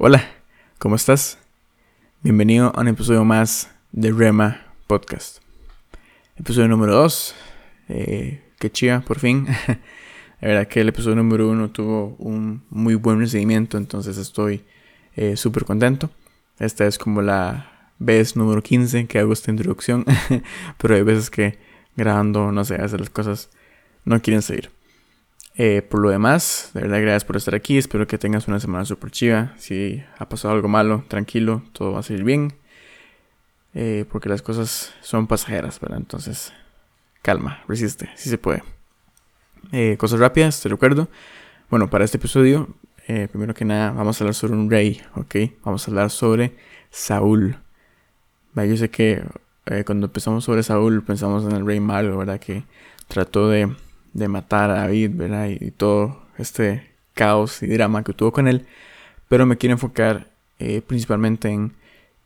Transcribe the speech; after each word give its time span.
Hola, 0.00 0.30
¿cómo 0.78 0.94
estás? 0.94 1.38
Bienvenido 2.22 2.70
a 2.72 2.82
un 2.82 2.86
episodio 2.86 3.24
más 3.24 3.68
de 3.90 4.12
Rema 4.12 4.64
Podcast. 4.86 5.38
Episodio 6.36 6.68
número 6.68 6.94
2. 6.94 7.34
Eh, 7.88 8.40
qué 8.60 8.70
chida, 8.70 9.00
por 9.00 9.18
fin. 9.18 9.48
La 10.40 10.48
verdad 10.48 10.68
que 10.68 10.82
el 10.82 10.90
episodio 10.90 11.16
número 11.16 11.50
1 11.50 11.70
tuvo 11.70 12.14
un 12.20 12.62
muy 12.70 12.94
buen 12.94 13.18
recibimiento, 13.18 13.76
entonces 13.76 14.18
estoy 14.18 14.62
eh, 15.16 15.36
súper 15.36 15.64
contento. 15.64 16.10
Esta 16.60 16.86
es 16.86 16.96
como 16.96 17.20
la 17.20 17.90
vez 17.98 18.36
número 18.36 18.62
15 18.62 19.08
que 19.08 19.18
hago 19.18 19.32
esta 19.32 19.50
introducción, 19.50 20.04
pero 20.78 20.94
hay 20.94 21.02
veces 21.02 21.28
que 21.28 21.58
grabando, 21.96 22.52
no 22.52 22.64
sé, 22.64 22.76
hacer 22.76 23.00
las 23.00 23.10
cosas 23.10 23.50
no 24.04 24.22
quieren 24.22 24.42
seguir. 24.42 24.70
Eh, 25.60 25.82
por 25.82 25.98
lo 25.98 26.10
demás, 26.10 26.70
de 26.72 26.82
verdad, 26.82 27.00
gracias 27.00 27.24
por 27.24 27.36
estar 27.36 27.52
aquí. 27.56 27.78
Espero 27.78 28.06
que 28.06 28.16
tengas 28.16 28.46
una 28.46 28.60
semana 28.60 28.84
súper 28.84 29.10
chiva. 29.10 29.54
Si 29.58 30.00
ha 30.16 30.28
pasado 30.28 30.54
algo 30.54 30.68
malo, 30.68 31.04
tranquilo, 31.08 31.64
todo 31.72 31.92
va 31.92 31.98
a 31.98 32.02
salir 32.04 32.22
bien. 32.22 32.54
Eh, 33.74 34.04
porque 34.10 34.28
las 34.28 34.40
cosas 34.40 34.94
son 35.00 35.26
pasajeras, 35.26 35.80
¿verdad? 35.80 35.98
Entonces, 35.98 36.52
calma, 37.22 37.64
resiste, 37.66 38.08
si 38.14 38.30
se 38.30 38.38
puede. 38.38 38.62
Eh, 39.72 39.96
cosas 39.98 40.20
rápidas, 40.20 40.60
te 40.60 40.68
recuerdo. 40.68 41.08
Bueno, 41.70 41.90
para 41.90 42.04
este 42.04 42.18
episodio, 42.18 42.68
primero 43.06 43.52
que 43.52 43.64
nada, 43.64 43.90
vamos 43.90 44.20
a 44.20 44.24
hablar 44.24 44.34
sobre 44.34 44.52
un 44.52 44.70
rey, 44.70 45.02
¿ok? 45.16 45.34
Vamos 45.64 45.86
a 45.86 45.90
hablar 45.90 46.10
sobre 46.10 46.56
Saúl. 46.90 47.58
Yo 48.54 48.76
sé 48.76 48.90
que 48.90 49.24
cuando 49.84 50.06
empezamos 50.06 50.44
sobre 50.44 50.62
Saúl 50.62 51.02
pensamos 51.02 51.44
en 51.44 51.52
el 51.52 51.66
rey 51.66 51.80
malo, 51.80 52.16
¿verdad? 52.16 52.38
Que 52.38 52.64
trató 53.08 53.48
de 53.48 53.74
de 54.12 54.28
matar 54.28 54.70
a 54.70 54.80
David, 54.80 55.10
¿verdad? 55.14 55.48
Y, 55.48 55.70
todo 55.70 56.22
este 56.38 56.90
caos 57.14 57.62
y 57.62 57.66
drama 57.66 58.04
que 58.04 58.12
tuvo 58.12 58.32
con 58.32 58.48
él. 58.48 58.66
Pero 59.28 59.46
me 59.46 59.56
quiero 59.56 59.74
enfocar 59.74 60.28
eh, 60.58 60.82
principalmente 60.86 61.48
en, 61.48 61.74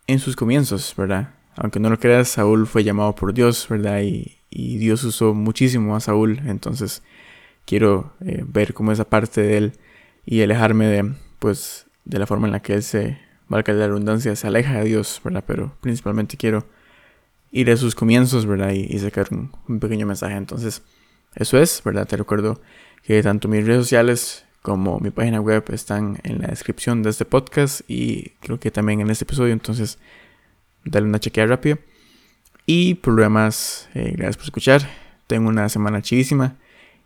en 0.06 0.18
sus 0.18 0.36
comienzos, 0.36 0.94
¿verdad? 0.96 1.34
Aunque 1.56 1.80
no 1.80 1.90
lo 1.90 1.98
creas, 1.98 2.28
Saúl 2.28 2.66
fue 2.66 2.84
llamado 2.84 3.14
por 3.14 3.34
Dios, 3.34 3.66
¿verdad? 3.68 4.00
Y, 4.02 4.38
y 4.50 4.76
Dios 4.78 5.04
usó 5.04 5.34
muchísimo 5.34 5.96
a 5.96 6.00
Saúl. 6.00 6.40
Entonces 6.46 7.02
quiero 7.64 8.12
eh, 8.20 8.44
ver 8.46 8.74
cómo 8.74 8.92
esa 8.92 9.08
parte 9.08 9.42
de 9.42 9.56
él 9.56 9.72
y 10.24 10.42
alejarme 10.42 10.86
de, 10.86 11.14
pues, 11.38 11.86
de 12.04 12.18
la 12.18 12.26
forma 12.26 12.46
en 12.46 12.52
la 12.52 12.60
que 12.60 12.74
él 12.74 12.82
se, 12.82 13.18
valga 13.48 13.72
la 13.74 13.86
redundancia, 13.86 14.34
se 14.36 14.46
aleja 14.46 14.78
de 14.78 14.84
Dios, 14.84 15.20
¿verdad? 15.22 15.44
Pero 15.46 15.76
principalmente 15.80 16.36
quiero 16.36 16.66
ir 17.50 17.70
a 17.70 17.76
sus 17.76 17.94
comienzos, 17.94 18.46
¿verdad? 18.46 18.70
Y, 18.72 18.98
sacar 18.98 19.28
un, 19.30 19.52
un 19.68 19.78
pequeño 19.80 20.06
mensaje. 20.06 20.36
Entonces, 20.36 20.82
eso 21.34 21.58
es, 21.58 21.82
¿verdad? 21.84 22.06
Te 22.06 22.16
recuerdo 22.16 22.60
que 23.02 23.22
tanto 23.22 23.48
mis 23.48 23.66
redes 23.66 23.82
sociales 23.84 24.44
como 24.62 25.00
mi 25.00 25.10
página 25.10 25.40
web 25.40 25.64
están 25.72 26.18
en 26.22 26.40
la 26.40 26.48
descripción 26.48 27.02
de 27.02 27.10
este 27.10 27.24
podcast 27.24 27.82
y 27.88 28.30
creo 28.40 28.60
que 28.60 28.70
también 28.70 29.00
en 29.00 29.10
este 29.10 29.24
episodio, 29.24 29.52
entonces 29.52 29.98
dale 30.84 31.06
una 31.06 31.18
chequeada 31.18 31.48
rápida. 31.48 31.78
Y 32.64 32.94
demás, 33.04 33.88
eh, 33.94 34.12
gracias 34.16 34.36
por 34.36 34.44
escuchar. 34.44 34.88
Tengo 35.26 35.48
una 35.48 35.68
semana 35.68 36.00
chivísima 36.00 36.56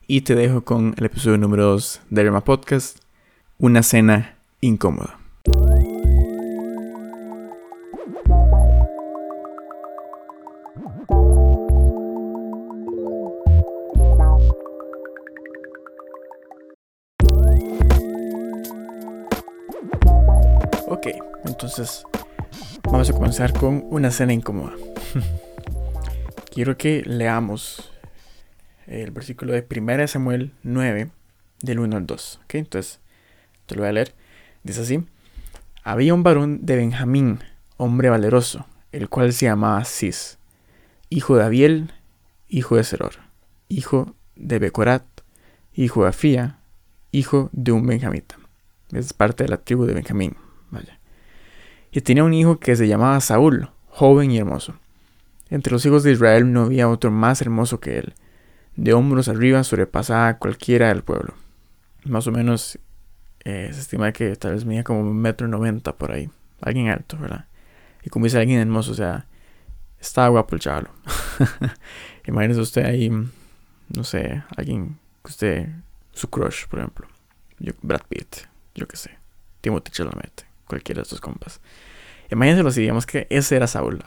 y 0.06 0.20
te 0.20 0.34
dejo 0.34 0.62
con 0.62 0.94
el 0.98 1.06
episodio 1.06 1.38
número 1.38 1.64
2 1.64 2.02
de 2.10 2.22
Rema 2.22 2.44
Podcast, 2.44 2.98
una 3.58 3.82
cena 3.82 4.36
incómoda. 4.60 5.25
Entonces, 21.56 22.04
vamos 22.82 23.08
a 23.08 23.14
comenzar 23.14 23.54
con 23.54 23.82
una 23.88 24.08
escena 24.08 24.34
incómoda. 24.34 24.74
Quiero 26.52 26.76
que 26.76 27.02
leamos 27.06 27.90
el 28.86 29.10
versículo 29.10 29.54
de 29.54 29.66
1 29.66 30.06
Samuel 30.06 30.52
9, 30.64 31.08
del 31.62 31.78
1 31.78 31.96
al 31.96 32.04
2. 32.04 32.40
¿Ok? 32.44 32.56
Entonces, 32.56 33.00
te 33.64 33.74
lo 33.74 33.80
voy 33.80 33.88
a 33.88 33.92
leer. 33.92 34.14
Dice 34.64 34.82
así: 34.82 35.06
Había 35.82 36.12
un 36.12 36.22
varón 36.22 36.66
de 36.66 36.76
Benjamín, 36.76 37.38
hombre 37.78 38.10
valeroso, 38.10 38.66
el 38.92 39.08
cual 39.08 39.32
se 39.32 39.46
llamaba 39.46 39.82
Cis, 39.86 40.36
hijo 41.08 41.38
de 41.38 41.44
Abiel, 41.44 41.90
hijo 42.50 42.76
de 42.76 42.84
Seror, 42.84 43.14
hijo 43.70 44.14
de 44.34 44.58
Becorat, 44.58 45.06
hijo 45.72 46.02
de 46.02 46.10
Afía, 46.10 46.58
hijo 47.12 47.48
de 47.52 47.72
un 47.72 47.86
benjamita. 47.86 48.36
Es 48.92 49.14
parte 49.14 49.44
de 49.44 49.48
la 49.48 49.56
tribu 49.56 49.86
de 49.86 49.94
Benjamín. 49.94 50.36
Y 51.96 52.02
tenía 52.02 52.24
un 52.24 52.34
hijo 52.34 52.60
que 52.60 52.76
se 52.76 52.88
llamaba 52.88 53.18
Saúl, 53.22 53.70
joven 53.88 54.30
y 54.30 54.36
hermoso. 54.36 54.74
Entre 55.48 55.72
los 55.72 55.86
hijos 55.86 56.02
de 56.02 56.12
Israel 56.12 56.52
no 56.52 56.64
había 56.64 56.90
otro 56.90 57.10
más 57.10 57.40
hermoso 57.40 57.80
que 57.80 57.96
él. 57.96 58.12
De 58.74 58.92
hombros 58.92 59.28
arriba 59.28 59.64
sobrepasaba 59.64 60.28
a 60.28 60.36
cualquiera 60.36 60.88
del 60.88 61.02
pueblo. 61.02 61.32
Más 62.04 62.26
o 62.26 62.32
menos 62.32 62.78
eh, 63.46 63.70
se 63.72 63.80
estima 63.80 64.12
que 64.12 64.36
tal 64.36 64.52
vez 64.52 64.66
medía 64.66 64.84
como 64.84 65.00
un 65.00 65.16
metro 65.16 65.48
noventa 65.48 65.96
por 65.96 66.12
ahí. 66.12 66.28
Alguien 66.60 66.90
alto, 66.90 67.16
¿verdad? 67.16 67.46
Y 68.04 68.10
como 68.10 68.26
dice 68.26 68.40
alguien 68.40 68.60
hermoso, 68.60 68.92
o 68.92 68.94
sea, 68.94 69.24
estaba 69.98 70.28
guapo 70.28 70.54
el 70.54 70.60
chaval. 70.60 70.90
Imagínese 72.26 72.60
usted 72.60 72.84
ahí, 72.84 73.08
no 73.08 74.04
sé, 74.04 74.42
alguien 74.54 74.98
que 75.24 75.30
usted, 75.30 75.68
su 76.12 76.28
crush, 76.28 76.66
por 76.66 76.80
ejemplo. 76.80 77.08
Yo, 77.58 77.72
Brad 77.80 78.02
Pitt, 78.06 78.36
yo 78.74 78.86
qué 78.86 78.98
sé. 78.98 79.12
Timothy 79.62 79.92
Chalamet, 79.92 80.44
cualquiera 80.66 80.98
de 80.98 81.04
estos 81.04 81.22
compas. 81.22 81.58
Imagínenselo 82.30 82.68
así, 82.68 82.80
digamos 82.80 83.06
que 83.06 83.26
ese 83.30 83.56
era 83.56 83.66
Saúl. 83.66 84.02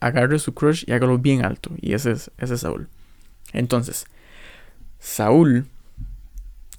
agarre 0.00 0.38
su 0.38 0.54
crush 0.54 0.84
y 0.86 0.92
hágalo 0.92 1.18
bien 1.18 1.44
alto. 1.44 1.70
Y 1.80 1.94
ese 1.94 2.12
es, 2.12 2.30
ese 2.38 2.54
es 2.54 2.60
Saúl. 2.60 2.88
Entonces, 3.52 4.06
Saúl 4.98 5.66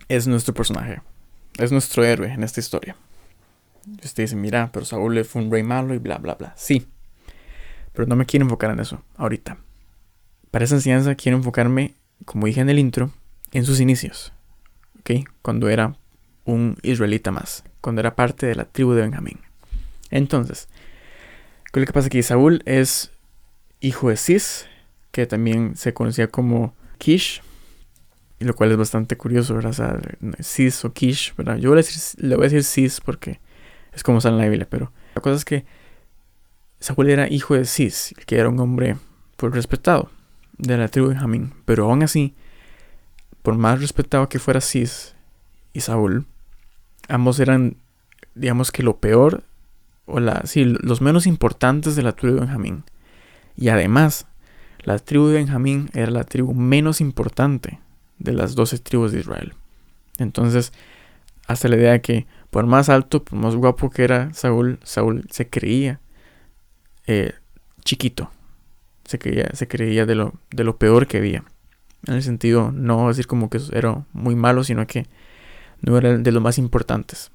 es 0.08 0.28
nuestro 0.28 0.54
personaje. 0.54 1.02
Es 1.58 1.72
nuestro 1.72 2.04
héroe 2.04 2.32
en 2.32 2.44
esta 2.44 2.60
historia. 2.60 2.96
Y 3.86 4.06
usted 4.06 4.24
dice, 4.24 4.36
mira, 4.36 4.72
pero 4.72 4.86
Saúl 4.86 5.24
fue 5.26 5.42
un 5.42 5.52
rey 5.52 5.64
malo 5.64 5.94
y 5.94 5.98
bla, 5.98 6.18
bla, 6.18 6.36
bla. 6.36 6.54
Sí. 6.58 6.88
Pero 7.94 8.08
no 8.08 8.16
me 8.16 8.26
quiero 8.26 8.46
enfocar 8.46 8.72
en 8.72 8.80
eso 8.80 9.04
ahorita. 9.18 9.58
Para 10.52 10.66
esa 10.66 10.76
enseñanza 10.76 11.16
quiero 11.16 11.38
enfocarme, 11.38 11.94
como 12.26 12.48
dije 12.48 12.62
en 12.62 12.70
el 12.70 12.80
intro, 12.80 13.12
en 13.52 13.66
sus 13.66 13.80
inicios. 13.80 14.34
¿Ok? 15.00 15.28
Cuando 15.42 15.70
era 15.70 15.96
un 16.46 16.78
israelita 16.82 17.32
más. 17.32 17.64
Cuando 17.82 18.02
era 18.02 18.16
parte 18.16 18.46
de 18.46 18.56
la 18.56 18.66
tribu 18.66 18.94
de 18.94 19.02
Benjamín. 19.02 19.40
Entonces, 20.12 20.68
lo 21.74 21.86
que 21.86 21.94
pasa 21.94 22.10
que 22.10 22.24
Saúl 22.24 22.62
es 22.66 23.12
hijo 23.80 24.10
de 24.10 24.18
Cis, 24.18 24.66
que 25.12 25.26
también 25.26 25.76
se 25.76 25.94
conocía 25.94 26.28
como 26.28 26.74
Kish, 26.98 27.42
y 28.40 28.46
lo 28.46 28.56
cual 28.56 28.72
es 28.72 28.78
bastante 28.78 29.18
curioso, 29.18 29.56
¿verdad? 29.56 30.00
O 30.40 30.44
Cis 30.44 30.84
o 30.86 30.94
Kish, 30.94 31.36
¿verdad? 31.36 31.58
Yo 31.58 31.76
le 31.76 32.36
voy 32.36 32.46
a 32.46 32.50
decir 32.50 32.64
Cis 32.64 33.02
porque 33.02 33.40
es 33.94 34.04
como 34.04 34.22
sale 34.22 34.36
en 34.36 34.42
la 34.42 34.48
Biblia, 34.48 34.68
pero 34.70 34.92
la 35.16 35.22
cosa 35.22 35.36
es 35.36 35.46
que 35.46 35.66
Saúl 36.80 37.10
era 37.10 37.28
hijo 37.30 37.56
de 37.56 37.66
Cis, 37.66 38.14
que 38.26 38.38
era 38.38 38.50
un 38.50 38.60
hombre 38.60 38.96
pues, 39.36 39.54
respetado 39.54 40.10
de 40.58 40.78
la 40.78 40.88
tribu 40.88 41.08
de 41.08 41.14
Benjamín, 41.14 41.54
pero 41.66 41.86
aún 41.86 42.04
así, 42.04 42.34
por 43.42 43.58
más 43.58 43.82
respetado 43.82 44.30
que 44.30 44.40
fuera 44.40 44.62
Cis 44.62 45.16
y 45.74 45.82
Saúl, 45.82 46.26
ambos 47.08 47.40
eran, 47.40 47.78
digamos 48.36 48.72
que 48.72 48.84
lo 48.84 48.98
peor 48.98 49.44
o 50.10 50.20
la, 50.20 50.42
sí, 50.46 50.66
los 50.66 51.02
menos 51.02 51.28
importantes 51.28 51.96
de 51.96 52.04
la 52.04 52.14
tribu 52.14 52.36
de 52.36 52.42
Benjamín. 52.42 52.84
Y 53.56 53.70
además, 53.70 54.28
la 54.84 55.00
tribu 55.00 55.28
de 55.28 55.36
Benjamín 55.36 55.90
era 55.94 56.12
la 56.12 56.24
tribu 56.24 56.54
menos 56.54 57.02
importante 57.02 57.80
de 58.18 58.34
las 58.34 58.56
doce 58.56 58.80
tribus 58.80 59.12
de 59.12 59.20
Israel. 59.20 59.54
Entonces, 60.18 60.74
hasta 61.48 61.68
la 61.68 61.78
idea 61.78 61.92
de 61.94 62.02
que 62.02 62.28
por 62.50 62.66
más 62.66 62.90
alto, 62.90 63.24
por 63.24 63.38
más 63.38 63.56
guapo 63.56 63.90
que 63.90 64.04
era 64.04 64.34
Saúl, 64.34 64.80
Saúl 64.84 65.26
se 65.30 65.50
creía 65.50 66.00
eh, 67.08 67.34
chiquito. 67.84 68.32
Se 69.06 69.18
creía, 69.18 69.50
se 69.54 69.68
creía 69.68 70.06
de, 70.06 70.16
lo, 70.16 70.34
de 70.52 70.64
lo 70.64 70.78
peor 70.78 71.08
que 71.08 71.18
había. 71.18 71.44
En 72.06 72.14
el 72.14 72.24
sentido, 72.24 72.72
no 72.72 73.08
decir 73.08 73.28
como 73.28 73.50
que 73.50 73.60
era 73.74 74.06
muy 74.14 74.36
malo, 74.36 74.64
sino 74.64 74.86
que 74.88 75.08
no 75.82 75.98
era 75.98 76.18
de 76.18 76.32
los 76.32 76.42
más 76.42 76.58
importantes. 76.58 77.32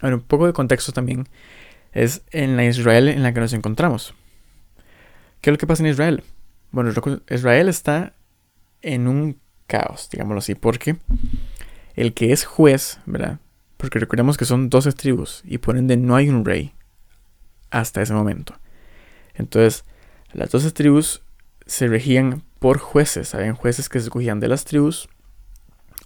Ahora, 0.00 0.16
un 0.16 0.22
poco 0.22 0.46
de 0.46 0.52
contexto 0.52 0.92
también 0.92 1.28
es 1.92 2.22
en 2.30 2.56
la 2.56 2.64
Israel 2.64 3.08
en 3.08 3.22
la 3.22 3.32
que 3.32 3.40
nos 3.40 3.52
encontramos. 3.52 4.14
¿Qué 5.40 5.50
es 5.50 5.52
lo 5.52 5.58
que 5.58 5.66
pasa 5.66 5.82
en 5.82 5.90
Israel? 5.90 6.22
Bueno, 6.70 6.92
Israel 7.30 7.68
está 7.68 8.14
en 8.82 9.08
un 9.08 9.38
caos, 9.66 10.08
digámoslo 10.10 10.38
así, 10.38 10.54
porque 10.54 10.96
el 11.94 12.14
que 12.14 12.32
es 12.32 12.44
juez, 12.44 13.00
¿verdad? 13.06 13.38
Porque 13.76 13.98
recordemos 13.98 14.36
que 14.36 14.44
son 14.44 14.68
12 14.70 14.92
tribus 14.92 15.42
y 15.44 15.58
por 15.58 15.76
ende 15.76 15.96
no 15.96 16.16
hay 16.16 16.28
un 16.28 16.44
rey 16.44 16.72
hasta 17.70 18.02
ese 18.02 18.12
momento. 18.12 18.54
Entonces, 19.34 19.84
las 20.32 20.50
12 20.50 20.72
tribus 20.72 21.22
se 21.66 21.86
regían 21.86 22.42
por 22.58 22.78
jueces. 22.78 23.34
Habían 23.34 23.54
jueces 23.54 23.88
que 23.88 24.00
se 24.00 24.06
escogían 24.06 24.40
de 24.40 24.48
las 24.48 24.64
tribus 24.64 25.08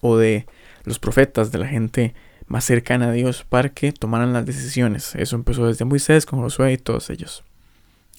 o 0.01 0.17
de 0.17 0.47
los 0.85 0.99
profetas, 0.99 1.53
de 1.53 1.59
la 1.59 1.67
gente 1.67 2.15
más 2.53 2.67
cercana 2.67 3.09
a 3.09 3.13
Dios 3.13 3.47
para 3.49 3.71
que 3.71 3.93
tomaran 3.93 4.35
las 4.35 4.45
decisiones. 4.45 5.15
Eso 5.15 5.37
empezó 5.37 5.67
desde 5.67 5.87
Moisés 5.87 6.27
con 6.27 6.39
Josué 6.41 6.75
y 6.75 6.77
todos 6.77 7.09
ellos. 7.09 7.45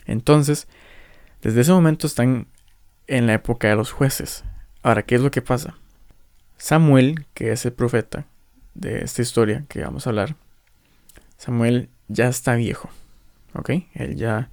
Entonces, 0.08 0.68
desde 1.44 1.62
ese 1.62 1.72
momento 1.72 2.08
están 2.08 2.48
en 3.06 3.28
la 3.28 3.36
época 3.36 3.68
de 3.68 3.76
los 3.76 3.92
jueces. 3.92 4.44
Ahora, 4.82 5.04
¿qué 5.04 5.14
es 5.14 5.22
lo 5.22 5.30
que 5.30 5.44
pasa? 5.44 5.78
Samuel, 6.58 7.28
que 7.36 7.52
es 7.52 7.64
el 7.68 7.74
profeta 7.74 8.26
de 8.74 9.04
esta 9.04 9.22
historia 9.22 9.66
que 9.70 9.84
vamos 9.84 10.08
a 10.08 10.10
hablar, 10.10 10.36
Samuel 11.38 11.90
ya 12.08 12.28
está 12.28 12.56
viejo. 12.56 12.90
¿Ok? 13.54 13.70
Él 13.94 14.16
ya 14.16 14.50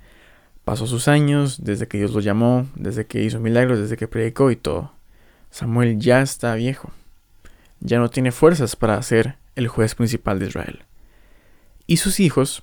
pasó 0.66 0.86
sus 0.86 1.08
años 1.08 1.64
desde 1.64 1.88
que 1.88 1.96
Dios 1.96 2.12
lo 2.12 2.20
llamó, 2.20 2.68
desde 2.74 3.06
que 3.06 3.22
hizo 3.22 3.40
milagros, 3.40 3.78
desde 3.78 3.96
que 3.96 4.08
predicó 4.08 4.50
y 4.50 4.56
todo. 4.56 4.92
Samuel 5.50 5.98
ya 5.98 6.20
está 6.20 6.54
viejo. 6.54 6.92
Ya 7.80 7.98
no 7.98 8.10
tiene 8.10 8.30
fuerzas 8.30 8.76
para 8.76 9.00
ser 9.00 9.40
el 9.60 9.68
juez 9.68 9.94
principal 9.94 10.38
de 10.38 10.46
Israel. 10.46 10.84
Y 11.86 11.98
sus 11.98 12.18
hijos, 12.20 12.62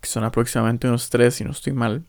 que 0.00 0.08
son 0.08 0.24
aproximadamente 0.24 0.88
unos 0.88 1.10
tres, 1.10 1.34
si 1.34 1.44
no 1.44 1.50
estoy 1.50 1.72
mal, 1.72 2.04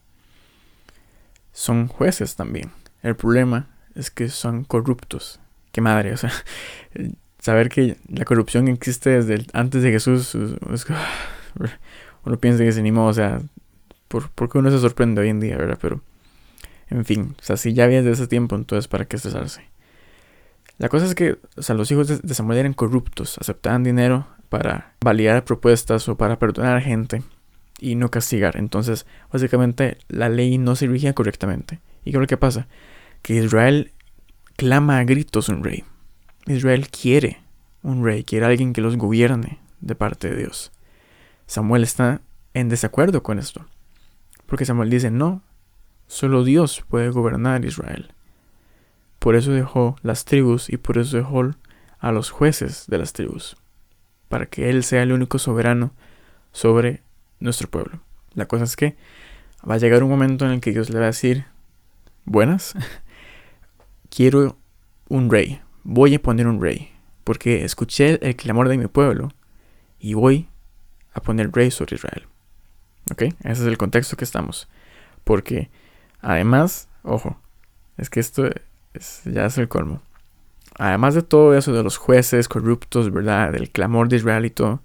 son 1.51 1.87
jueces 1.87 2.35
también. 2.35 2.71
El 3.01 3.15
problema 3.15 3.69
es 3.95 4.11
que 4.11 4.29
son 4.29 4.63
corruptos. 4.63 5.39
Qué 5.71 5.81
madre, 5.81 6.13
o 6.13 6.17
sea, 6.17 6.31
saber 7.39 7.69
que 7.69 7.97
la 8.07 8.25
corrupción 8.25 8.67
existe 8.67 9.09
desde 9.09 9.45
antes 9.53 9.81
de 9.81 9.91
Jesús, 9.91 10.35
uno 12.25 12.39
piensa 12.39 12.63
que 12.63 12.69
es 12.69 12.81
ni 12.81 12.91
modo, 12.91 13.07
o 13.07 13.13
sea, 13.13 13.41
por, 14.07 14.29
porque 14.31 14.59
uno 14.59 14.69
se 14.71 14.79
sorprende 14.79 15.21
hoy 15.21 15.29
en 15.29 15.39
día, 15.39 15.57
¿verdad? 15.57 15.79
Pero, 15.81 16.01
en 16.89 17.05
fin, 17.05 17.35
o 17.39 17.43
sea, 17.43 17.57
si 17.57 17.73
ya 17.73 17.85
había 17.85 18.03
desde 18.03 18.23
ese 18.23 18.27
tiempo, 18.27 18.55
entonces, 18.55 18.87
¿para 18.87 19.05
qué 19.05 19.15
estresarse? 19.15 19.72
La 20.83 20.89
cosa 20.89 21.05
es 21.05 21.15
que, 21.15 21.37
o 21.55 21.61
sea, 21.61 21.75
los 21.75 21.89
hijos 21.91 22.09
de, 22.09 22.33
Samuel 22.33 22.57
eran 22.57 22.73
corruptos, 22.73 23.37
aceptaban 23.37 23.85
dinero 23.85 24.27
para 24.49 24.95
validar 24.99 25.45
propuestas 25.45 26.09
o 26.09 26.17
para 26.17 26.39
perdonar 26.39 26.75
a 26.75 26.81
gente 26.81 27.23
y 27.79 27.95
no 27.95 28.11
castigar. 28.11 28.57
Entonces, 28.57 29.05
básicamente, 29.31 29.97
la 30.09 30.27
ley 30.27 30.57
no 30.57 30.75
se 30.75 30.89
dirigía 30.89 31.13
correctamente. 31.13 31.79
¿Y 32.03 32.11
qué 32.11 32.17
es 32.17 32.21
lo 32.21 32.27
que 32.27 32.35
pasa? 32.35 32.67
Que 33.21 33.35
Israel 33.35 33.93
clama 34.57 34.97
a 34.97 35.05
gritos 35.05 35.47
un 35.47 35.63
rey. 35.63 35.85
Israel 36.47 36.89
quiere 36.89 37.39
un 37.81 38.03
rey, 38.03 38.25
quiere 38.25 38.45
alguien 38.45 38.73
que 38.73 38.81
los 38.81 38.97
gobierne 38.97 39.59
de 39.79 39.95
parte 39.95 40.31
de 40.31 40.35
Dios. 40.35 40.73
Samuel 41.45 41.83
está 41.83 42.19
en 42.53 42.67
desacuerdo 42.67 43.23
con 43.23 43.39
esto. 43.39 43.65
Porque 44.47 44.65
Samuel 44.65 44.89
dice, 44.89 45.11
no, 45.11 45.43
solo 46.07 46.43
Dios 46.43 46.83
puede 46.89 47.09
gobernar 47.09 47.63
Israel. 47.63 48.13
Por 49.23 49.37
eso 49.37 49.53
dejó 49.53 49.95
las 50.01 50.25
tribus 50.25 50.69
y 50.69 50.75
por 50.75 50.97
eso 50.97 51.15
dejó 51.15 51.49
a 51.99 52.11
los 52.11 52.29
jueces 52.29 52.87
de 52.87 52.97
las 52.97 53.13
tribus, 53.13 53.55
para 54.27 54.47
que 54.47 54.69
Él 54.69 54.83
sea 54.83 55.01
el 55.01 55.13
único 55.13 55.39
soberano 55.39 55.93
sobre 56.51 57.03
nuestro 57.39 57.69
pueblo. 57.69 58.01
La 58.33 58.47
cosa 58.47 58.65
es 58.65 58.75
que 58.75 58.97
va 59.65 59.75
a 59.75 59.77
llegar 59.77 60.03
un 60.03 60.09
momento 60.09 60.43
en 60.43 60.51
el 60.51 60.59
que 60.59 60.73
Dios 60.73 60.89
le 60.89 60.99
va 60.99 61.05
a 61.05 61.13
decir, 61.15 61.45
buenas, 62.25 62.73
quiero 64.09 64.57
un 65.07 65.31
rey, 65.31 65.61
voy 65.83 66.15
a 66.15 66.21
poner 66.21 66.45
un 66.45 66.61
rey, 66.61 66.91
porque 67.23 67.63
escuché 67.63 68.19
el 68.27 68.35
clamor 68.35 68.67
de 68.67 68.77
mi 68.77 68.87
pueblo 68.87 69.31
y 69.99 70.15
voy 70.15 70.49
a 71.13 71.21
poner 71.21 71.49
rey 71.53 71.71
sobre 71.71 71.95
Israel. 71.95 72.27
¿Ok? 73.09 73.21
Ese 73.21 73.37
es 73.51 73.61
el 73.61 73.77
contexto 73.77 74.17
que 74.17 74.25
estamos. 74.25 74.67
Porque 75.23 75.69
además, 76.19 76.89
ojo, 77.03 77.39
es 77.95 78.09
que 78.09 78.19
esto 78.19 78.49
ya 79.25 79.45
es 79.45 79.57
el 79.57 79.67
colmo. 79.67 80.01
Además 80.77 81.13
de 81.15 81.21
todo 81.21 81.55
eso 81.55 81.73
de 81.73 81.83
los 81.83 81.97
jueces 81.97 82.47
corruptos, 82.47 83.11
¿verdad? 83.11 83.51
Del 83.51 83.69
clamor 83.69 84.09
de 84.09 84.17
Israel 84.17 84.45
y 84.45 84.49
todo, 84.49 84.81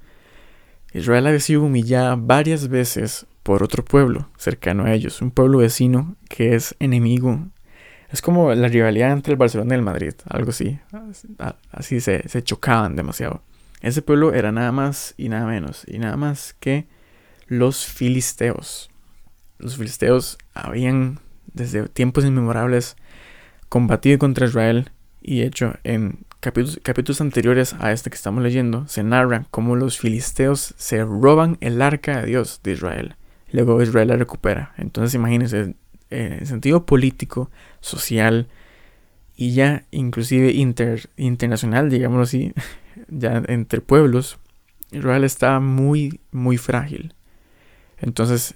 Israel 0.93 1.27
ha 1.27 1.39
sido 1.39 1.63
humillada 1.63 2.17
varias 2.17 2.69
veces 2.69 3.27
por 3.43 3.63
otro 3.63 3.85
pueblo 3.85 4.29
cercano 4.37 4.85
a 4.85 4.93
ellos, 4.93 5.23
un 5.23 5.31
pueblo 5.31 5.59
vecino 5.59 6.17
que 6.29 6.55
es 6.55 6.75
enemigo. 6.79 7.47
Es 8.11 8.23
como 8.23 8.55
la 8.55 8.69
rivalidad 8.69 9.13
entre 9.13 9.33
el 9.33 9.39
Barcelona 9.39 9.75
y 9.75 9.79
el 9.79 9.85
Madrid, 9.85 10.15
algo 10.29 10.51
así. 10.51 10.79
Así 11.71 12.01
se, 12.01 12.27
se 12.29 12.43
chocaban 12.43 12.97
demasiado. 12.97 13.43
Ese 13.81 14.03
pueblo 14.03 14.35
era 14.35 14.51
nada 14.51 14.73
más 14.73 15.15
y 15.17 15.29
nada 15.29 15.47
menos, 15.47 15.85
y 15.87 15.99
nada 15.99 16.17
más 16.17 16.55
que 16.59 16.87
los 17.47 17.87
filisteos. 17.87 18.91
Los 19.59 19.77
filisteos 19.77 20.39
habían 20.55 21.21
desde 21.53 21.89
tiempos 21.89 22.25
inmemorables 22.25 22.97
combatido 23.69 24.19
contra 24.19 24.47
Israel 24.47 24.91
y 25.21 25.43
hecho 25.43 25.75
en 25.85 26.25
capítulos, 26.41 27.21
anteriores 27.21 27.75
a 27.81 27.93
este 27.93 28.11
que 28.11 28.17
estamos 28.17 28.43
leyendo 28.43 28.87
se 28.87 29.03
narra 29.03 29.47
cómo 29.51 29.77
los 29.77 29.99
filisteos 29.99 30.75
se 30.77 31.05
roban 31.05 31.59
el 31.61 31.83
arca 31.83 32.21
de 32.21 32.27
Dios 32.27 32.61
de 32.63 32.73
Israel. 32.73 33.17
Luego 33.51 33.83
Israel 33.83 34.09
la 34.09 34.17
recupera. 34.17 34.75
Entonces 34.77 35.15
imagínense, 35.15 35.75
en 36.11 36.47
sentido 36.47 36.87
político, 36.87 37.51
social 37.81 38.49
y 39.37 39.53
ya 39.53 39.85
inclusive 39.91 40.53
internacional, 41.17 41.91
digámoslo 41.91 42.25
así, 42.25 42.53
ya 43.09 43.43
entre 43.47 43.81
pueblos, 43.81 44.39
Israel 44.91 45.25
está 45.25 45.61
muy, 45.61 46.21
muy 46.33 46.57
frágil. 46.57 47.15
Entonces, 48.01 48.55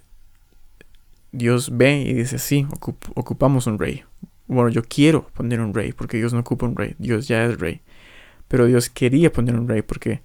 Dios 1.32 1.76
ve 1.76 2.00
y 2.02 2.12
dice, 2.14 2.38
sí, 2.38 2.66
ocupamos 3.14 3.66
un 3.66 3.78
rey. 3.78 4.04
Bueno, 4.46 4.70
yo 4.70 4.82
quiero 4.82 5.28
poner 5.34 5.60
un 5.60 5.74
rey 5.74 5.92
porque 5.92 6.16
Dios 6.16 6.32
no 6.32 6.40
ocupa 6.40 6.66
un 6.66 6.76
rey, 6.76 6.94
Dios 6.98 7.28
ya 7.28 7.44
es 7.44 7.58
rey. 7.58 7.80
Pero 8.48 8.66
Dios 8.66 8.90
quería 8.90 9.32
poner 9.32 9.54
un 9.54 9.68
rey 9.68 9.82
porque 9.82 10.22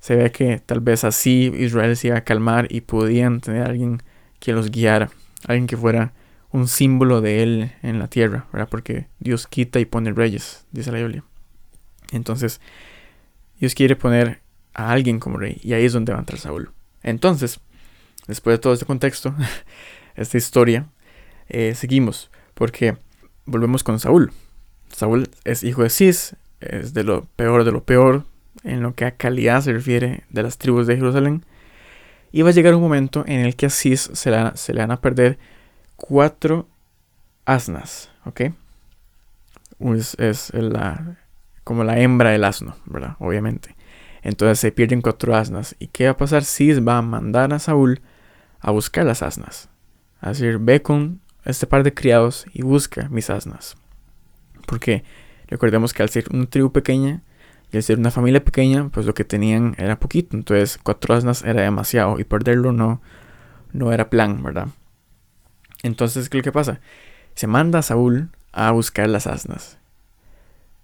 se 0.00 0.16
ve 0.16 0.30
que 0.30 0.58
tal 0.64 0.80
vez 0.80 1.04
así 1.04 1.52
Israel 1.58 1.96
se 1.96 2.08
iba 2.08 2.16
a 2.16 2.24
calmar 2.24 2.68
y 2.70 2.80
podían 2.82 3.40
tener 3.40 3.62
alguien 3.62 4.02
que 4.38 4.52
los 4.52 4.70
guiara, 4.70 5.10
alguien 5.46 5.66
que 5.66 5.76
fuera 5.76 6.12
un 6.50 6.68
símbolo 6.68 7.20
de 7.20 7.42
él 7.42 7.72
en 7.82 7.98
la 7.98 8.08
tierra, 8.08 8.46
¿verdad? 8.52 8.68
Porque 8.70 9.06
Dios 9.18 9.46
quita 9.46 9.80
y 9.80 9.84
pone 9.84 10.12
reyes, 10.12 10.64
dice 10.72 10.92
la 10.92 10.98
Biblia. 10.98 11.24
Entonces, 12.12 12.60
Dios 13.58 13.74
quiere 13.74 13.96
poner 13.96 14.40
a 14.72 14.90
alguien 14.92 15.18
como 15.18 15.38
rey 15.38 15.60
y 15.62 15.72
ahí 15.72 15.84
es 15.84 15.92
donde 15.92 16.12
va 16.12 16.18
a 16.18 16.20
entrar 16.20 16.38
Saúl. 16.38 16.70
Entonces, 17.02 17.60
después 18.26 18.54
de 18.54 18.58
todo 18.58 18.72
este 18.72 18.86
contexto, 18.86 19.34
esta 20.14 20.38
historia, 20.38 20.86
eh, 21.48 21.74
seguimos, 21.74 22.30
porque 22.54 22.96
volvemos 23.48 23.82
con 23.82 23.98
Saúl. 23.98 24.32
Saúl 24.88 25.28
es 25.44 25.64
hijo 25.64 25.82
de 25.82 25.90
Cis, 25.90 26.36
es 26.60 26.94
de 26.94 27.04
lo 27.04 27.24
peor 27.36 27.64
de 27.64 27.72
lo 27.72 27.82
peor 27.82 28.24
en 28.64 28.82
lo 28.82 28.94
que 28.94 29.04
a 29.04 29.12
calidad 29.16 29.62
se 29.62 29.72
refiere 29.72 30.24
de 30.30 30.42
las 30.42 30.58
tribus 30.58 30.86
de 30.86 30.96
Jerusalén. 30.96 31.44
Y 32.30 32.42
va 32.42 32.50
a 32.50 32.52
llegar 32.52 32.74
un 32.74 32.82
momento 32.82 33.24
en 33.26 33.40
el 33.40 33.56
que 33.56 33.66
a 33.66 33.70
Cis 33.70 34.10
se 34.12 34.30
le, 34.30 34.56
se 34.56 34.74
le 34.74 34.80
van 34.80 34.90
a 34.90 35.00
perder 35.00 35.38
cuatro 35.96 36.68
asnas, 37.46 38.10
¿ok? 38.26 38.52
Es, 39.96 40.14
es 40.18 40.52
la, 40.52 41.16
como 41.64 41.84
la 41.84 41.98
hembra 41.98 42.30
del 42.30 42.44
asno, 42.44 42.76
¿verdad? 42.84 43.16
Obviamente. 43.18 43.74
Entonces 44.22 44.58
se 44.58 44.72
pierden 44.72 45.00
cuatro 45.00 45.34
asnas. 45.34 45.74
¿Y 45.78 45.86
qué 45.86 46.04
va 46.04 46.10
a 46.10 46.16
pasar? 46.16 46.44
Cis 46.44 46.86
va 46.86 46.98
a 46.98 47.02
mandar 47.02 47.54
a 47.54 47.58
Saúl 47.58 48.02
a 48.60 48.70
buscar 48.72 49.06
las 49.06 49.22
asnas. 49.22 49.70
A 50.20 50.30
decir, 50.30 50.58
ve 50.58 50.82
con 50.82 51.20
este 51.48 51.66
par 51.66 51.82
de 51.82 51.94
criados 51.94 52.46
y 52.52 52.62
busca 52.62 53.08
mis 53.08 53.30
asnas. 53.30 53.76
Porque 54.66 55.02
recordemos 55.48 55.94
que 55.94 56.02
al 56.02 56.10
ser 56.10 56.26
una 56.30 56.46
tribu 56.46 56.70
pequeña 56.72 57.22
y 57.72 57.78
al 57.78 57.82
ser 57.82 57.98
una 57.98 58.10
familia 58.10 58.44
pequeña, 58.44 58.90
pues 58.90 59.06
lo 59.06 59.14
que 59.14 59.24
tenían 59.24 59.74
era 59.78 59.98
poquito. 59.98 60.36
Entonces 60.36 60.78
cuatro 60.82 61.14
asnas 61.14 61.42
era 61.42 61.62
demasiado 61.62 62.20
y 62.20 62.24
perderlo 62.24 62.72
no, 62.72 63.00
no 63.72 63.92
era 63.92 64.10
plan, 64.10 64.42
¿verdad? 64.42 64.68
Entonces, 65.82 66.28
¿qué 66.28 66.36
es 66.36 66.40
lo 66.40 66.44
que 66.44 66.52
pasa? 66.52 66.80
Se 67.34 67.46
manda 67.46 67.78
a 67.78 67.82
Saúl 67.82 68.30
a 68.52 68.70
buscar 68.72 69.08
las 69.08 69.26
asnas. 69.26 69.78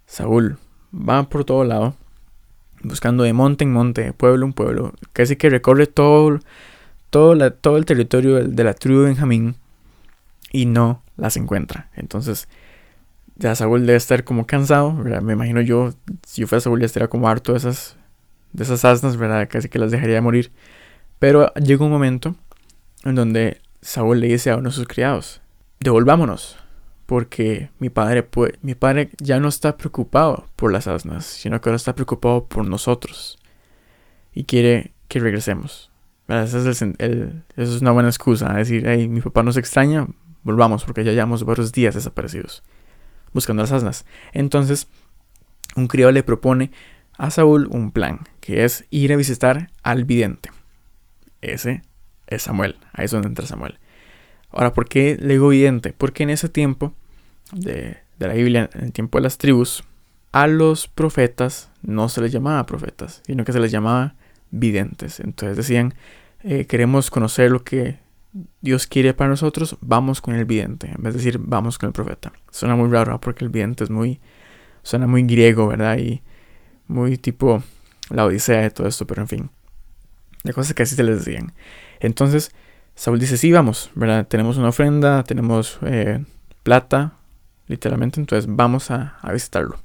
Saúl 0.06 0.59
va 0.94 1.28
por 1.28 1.44
todo 1.44 1.64
lado, 1.64 1.94
buscando 2.83 3.25
de 3.25 3.33
monte 3.33 3.64
en 3.64 3.73
monte, 3.73 4.12
pueblo 4.12 4.47
en 4.47 4.52
pueblo, 4.52 4.94
casi 5.12 5.37
que 5.37 5.50
recorre 5.50 5.87
todo, 5.87 6.38
todo, 7.11 7.52
todo 7.52 7.76
el 7.76 7.85
territorio 7.85 8.47
de 8.47 8.64
la 8.64 8.75
tribu 8.75 9.00
de 9.00 9.06
Benjamín 9.06 9.56
y 10.54 10.66
no 10.66 11.02
las 11.16 11.37
encuentra. 11.37 11.90
Entonces, 11.96 12.49
ya 13.34 13.56
Saúl 13.56 13.87
debe 13.87 13.96
estar 13.96 14.23
como 14.23 14.46
cansado, 14.46 14.92
Me 14.92 15.32
imagino 15.32 15.61
yo, 15.61 15.92
si 16.25 16.42
yo 16.42 16.46
fuera 16.46 16.61
Saúl, 16.61 16.78
ya 16.78 16.87
estaría 16.87 17.08
como 17.08 17.28
harto 17.28 17.52
de 17.52 17.58
esas, 17.58 17.96
de 18.52 18.62
esas 18.62 18.84
asnas, 18.84 19.16
¿verdad? 19.16 19.49
Casi 19.50 19.68
que 19.68 19.80
las 19.80 19.90
dejaría 19.90 20.14
de 20.14 20.20
morir. 20.20 20.52
Pero 21.18 21.52
llega 21.54 21.84
un 21.84 21.90
momento 21.90 22.37
en 23.02 23.16
donde 23.16 23.61
Saúl 23.82 24.20
le 24.20 24.28
dice 24.28 24.52
a 24.52 24.56
uno 24.56 24.68
de 24.68 24.76
sus 24.76 24.87
criados, 24.87 25.42
devolvámonos, 25.80 26.56
porque 27.06 27.70
mi 27.80 27.90
padre, 27.90 28.25
mi 28.62 28.76
padre 28.76 29.11
ya 29.18 29.40
no 29.40 29.49
está 29.49 29.76
preocupado 29.76 30.46
por 30.54 30.73
las 30.73 30.87
asnas, 30.87 31.26
sino 31.26 31.61
que 31.61 31.68
ahora 31.68 31.76
está 31.78 31.96
preocupado 31.96 32.46
por 32.46 32.64
nosotros 32.64 33.40
y 34.32 34.44
quiere 34.44 34.92
que 35.08 35.18
regresemos. 35.18 35.90
Esa 36.28 36.70
es, 36.70 36.82
es, 37.56 37.82
una 37.82 37.90
buena 37.90 38.08
excusa, 38.08 38.54
decir, 38.54 38.84
hey, 38.87 39.08
mi 39.08 39.20
papá 39.20 39.42
nos 39.42 39.56
extraña, 39.58 40.06
volvamos, 40.45 40.85
porque 40.85 41.05
ya 41.05 41.13
llevamos 41.13 41.45
varios 41.45 41.73
días 41.73 41.95
desaparecidos, 41.95 42.63
buscando 43.33 43.63
las 43.63 43.73
asnas. 43.73 44.07
Entonces, 44.33 44.87
un 45.75 45.89
criado 45.89 46.13
le 46.13 46.23
propone 46.23 46.71
a 47.19 47.31
Saúl 47.31 47.67
un 47.71 47.91
plan, 47.91 48.21
que 48.41 48.65
es 48.65 48.85
ir 48.91 49.13
a 49.13 49.17
visitar 49.17 49.71
al 49.83 50.05
vidente. 50.05 50.51
Ese 51.41 51.83
es 52.27 52.43
Samuel, 52.43 52.77
ahí 52.93 53.07
es 53.07 53.11
donde 53.11 53.29
entra 53.29 53.47
Samuel. 53.47 53.79
Ahora, 54.51 54.73
¿por 54.73 54.89
qué 54.89 55.17
le 55.21 55.35
digo 55.35 55.49
vidente? 55.49 55.93
Porque 55.97 56.23
en 56.23 56.31
ese 56.31 56.49
tiempo 56.49 56.95
de, 57.53 57.99
de 58.19 58.29
la 58.29 58.35
Biblia, 58.35 58.71
en 58.75 58.85
el 58.85 58.93
tiempo 58.93 59.19
de 59.19 59.23
las 59.23 59.39
tribus, 59.39 59.85
a 60.33 60.47
los 60.47 60.89
profetas 60.89 61.71
no 61.83 62.09
se 62.09 62.21
les 62.21 62.33
llamaba 62.33 62.67
profetas, 62.67 63.23
sino 63.27 63.45
que 63.45 63.53
se 63.53 63.61
les 63.61 63.71
llamaba 63.71 64.15
videntes. 64.51 65.21
Entonces 65.21 65.57
decían, 65.57 65.95
eh, 66.43 66.67
queremos 66.67 67.11
conocer 67.11 67.51
lo 67.51 67.63
que 67.65 67.99
Dios 68.61 68.87
quiere 68.87 69.14
para 69.14 69.31
nosotros, 69.31 69.76
vamos 69.81 70.21
con 70.21 70.35
el 70.35 70.45
vidente, 70.45 70.88
en 70.88 71.03
vez 71.03 71.14
de 71.14 71.19
decir 71.19 71.38
vamos 71.38 71.79
con 71.79 71.88
el 71.88 71.93
profeta. 71.93 72.33
Suena 72.50 72.75
muy 72.75 72.91
raro 72.91 73.21
porque 73.21 73.45
el 73.45 73.50
vidente 73.50 73.85
es 73.85 73.91
muy, 73.91 74.21
suena 74.83 75.07
muy 75.07 75.23
griego, 75.23 75.69
¿verdad? 75.69 75.99
Y 75.99 76.23
muy 76.88 77.17
tipo 77.17 77.62
la 78.11 78.25
odisea 78.25 78.61
de 78.61 78.71
todo 78.71 78.88
esto, 78.88 79.07
pero 79.07 79.23
en 79.23 79.29
fin. 79.29 79.50
De 80.43 80.53
cosas 80.53 80.75
que 80.75 80.83
así 80.83 80.95
se 80.95 81.05
les 81.05 81.25
decían. 81.25 81.53
Entonces, 82.00 82.53
Saúl 82.95 83.19
dice, 83.19 83.37
sí, 83.37 83.53
vamos, 83.53 83.91
¿verdad? 83.95 84.26
Tenemos 84.26 84.57
una 84.57 84.69
ofrenda, 84.69 85.23
tenemos 85.23 85.79
eh, 85.83 86.25
plata, 86.62 87.14
literalmente, 87.67 88.21
entonces 88.21 88.47
vamos 88.49 88.91
a 88.91 89.17
visitarlo. 89.33 89.79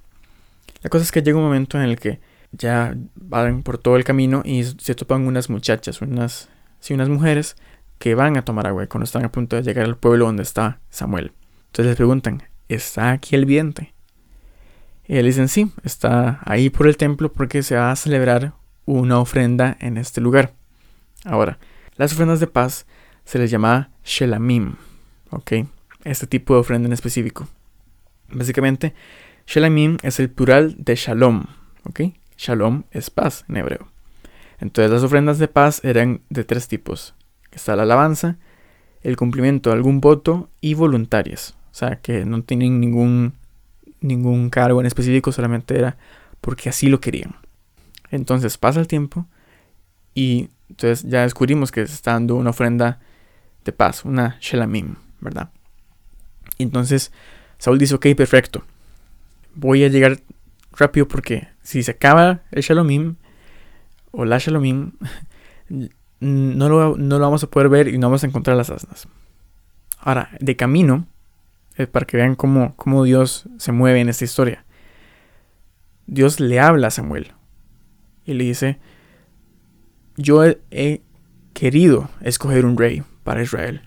La 0.82 0.90
cosa 0.90 1.04
es 1.04 1.12
que 1.12 1.22
llega 1.22 1.38
un 1.38 1.44
momento 1.44 1.78
en 1.78 1.84
el 1.84 2.00
que 2.00 2.20
ya 2.52 2.96
van 3.16 3.64
por 3.64 3.78
todo 3.78 3.98
el 3.98 4.04
camino 4.04 4.42
y 4.46 4.64
se 4.64 4.96
topan 4.96 5.28
unas 5.28 5.50
muchachas, 5.50 6.02
unas, 6.02 6.50
sí, 6.80 6.94
unas 6.94 7.10
mujeres 7.10 7.56
que 8.00 8.16
van 8.16 8.38
a 8.38 8.44
tomar 8.44 8.66
agua 8.66 8.88
cuando 8.88 9.06
están 9.06 9.26
a 9.26 9.32
punto 9.32 9.56
de 9.56 9.62
llegar 9.62 9.86
al 9.86 9.98
pueblo 9.98 10.26
donde 10.26 10.44
está 10.44 10.80
Samuel. 10.90 11.34
Entonces 11.68 11.88
les 11.88 11.96
preguntan, 11.96 12.44
¿está 12.68 13.12
aquí 13.12 13.36
el 13.36 13.46
viente? 13.46 13.94
Y 15.08 15.14
le 15.14 15.24
dicen, 15.24 15.48
sí, 15.48 15.72
está 15.84 16.40
ahí 16.46 16.70
por 16.70 16.88
el 16.88 16.98
templo 16.98 17.32
porque 17.32 17.62
se 17.62 17.76
va 17.76 17.92
a 17.92 17.96
celebrar 17.96 18.54
una 18.86 19.20
ofrenda 19.20 19.78
en 19.80 19.98
este 19.98 20.22
lugar. 20.22 20.54
Ahora, 21.26 21.60
las 21.96 22.14
ofrendas 22.14 22.40
de 22.40 22.48
paz 22.48 22.86
se 23.26 23.38
les 23.38 23.52
llama 23.52 23.92
Shelamim, 24.04 24.76
¿ok? 25.30 25.52
Este 26.04 26.26
tipo 26.26 26.54
de 26.54 26.62
ofrenda 26.62 26.88
en 26.88 26.94
específico. 26.94 27.48
Básicamente, 28.32 28.94
Shelamim 29.46 29.98
es 30.04 30.20
el 30.20 30.30
plural 30.30 30.76
de 30.78 30.96
Shalom. 30.96 31.46
¿ok? 31.86 32.02
Shalom 32.38 32.84
es 32.92 33.10
paz 33.10 33.46
en 33.50 33.58
hebreo. 33.58 33.88
Entonces 34.60 34.92
las 34.92 35.04
ofrendas 35.04 35.40
de 35.40 35.48
paz 35.48 35.84
eran 35.84 36.22
de 36.30 36.44
tres 36.44 36.68
tipos. 36.68 37.16
Está 37.52 37.76
la 37.76 37.84
alabanza, 37.84 38.38
el 39.02 39.16
cumplimiento 39.18 39.70
de 39.70 39.76
algún 39.76 40.02
voto 40.02 40.50
y 40.62 40.74
voluntarias. 40.74 41.56
O 41.72 41.76
sea, 41.76 41.98
que 41.98 42.26
no 42.26 42.44
tienen 42.44 42.80
ningún, 42.80 43.34
ningún 44.02 44.50
cargo 44.50 44.80
en 44.80 44.88
específico, 44.88 45.32
solamente 45.32 45.78
era 45.78 45.98
porque 46.42 46.70
así 46.70 46.88
lo 46.88 47.00
querían. 47.00 47.36
Entonces 48.12 48.58
pasa 48.58 48.80
el 48.80 48.88
tiempo 48.88 49.26
y 50.14 50.50
entonces 50.70 51.10
ya 51.10 51.22
descubrimos 51.22 51.72
que 51.72 51.86
se 51.86 51.94
está 51.94 52.14
dando 52.14 52.36
una 52.36 52.50
ofrenda 52.52 53.00
de 53.66 53.72
paz, 53.72 54.06
una 54.06 54.38
Shelamim, 54.40 54.96
¿verdad? 55.20 55.50
Entonces 56.58 57.12
Saúl 57.58 57.78
dice, 57.78 57.96
ok, 57.96 58.08
perfecto, 58.16 58.64
voy 59.54 59.84
a 59.84 59.90
llegar 59.90 60.20
rápido 60.72 61.08
porque 61.08 61.48
si 61.62 61.84
se 61.84 61.92
acaba 61.92 62.42
el 62.52 62.64
Shalomim 62.64 63.16
o 64.12 64.26
la 64.26 64.38
Shalomim, 64.38 64.94
no 66.20 66.70
lo, 66.70 66.98
no 66.98 67.18
lo 67.18 67.26
vamos 67.26 67.44
a 67.44 67.50
poder 67.50 67.70
ver 67.70 67.88
y 67.88 67.98
no 67.98 68.08
vamos 68.08 68.24
a 68.24 68.28
encontrar 68.28 68.58
las 68.58 68.70
asnas. 68.70 69.08
Ahora, 70.00 70.30
de 70.40 70.56
camino, 70.56 71.08
es 71.76 71.88
para 71.88 72.06
que 72.06 72.18
vean 72.18 72.36
cómo, 72.36 72.76
cómo 72.76 73.04
Dios 73.04 73.48
se 73.58 73.72
mueve 73.72 74.02
en 74.02 74.10
esta 74.10 74.26
historia. 74.26 74.66
Dios 76.08 76.40
le 76.40 76.60
habla 76.60 76.88
a 76.88 76.92
Samuel 76.92 77.34
y 78.26 78.34
le 78.34 78.44
dice, 78.44 78.80
yo 80.18 80.44
he 80.44 81.02
querido 81.54 82.10
escoger 82.22 82.66
un 82.66 82.78
rey 82.78 83.04
para 83.24 83.44
Israel. 83.44 83.82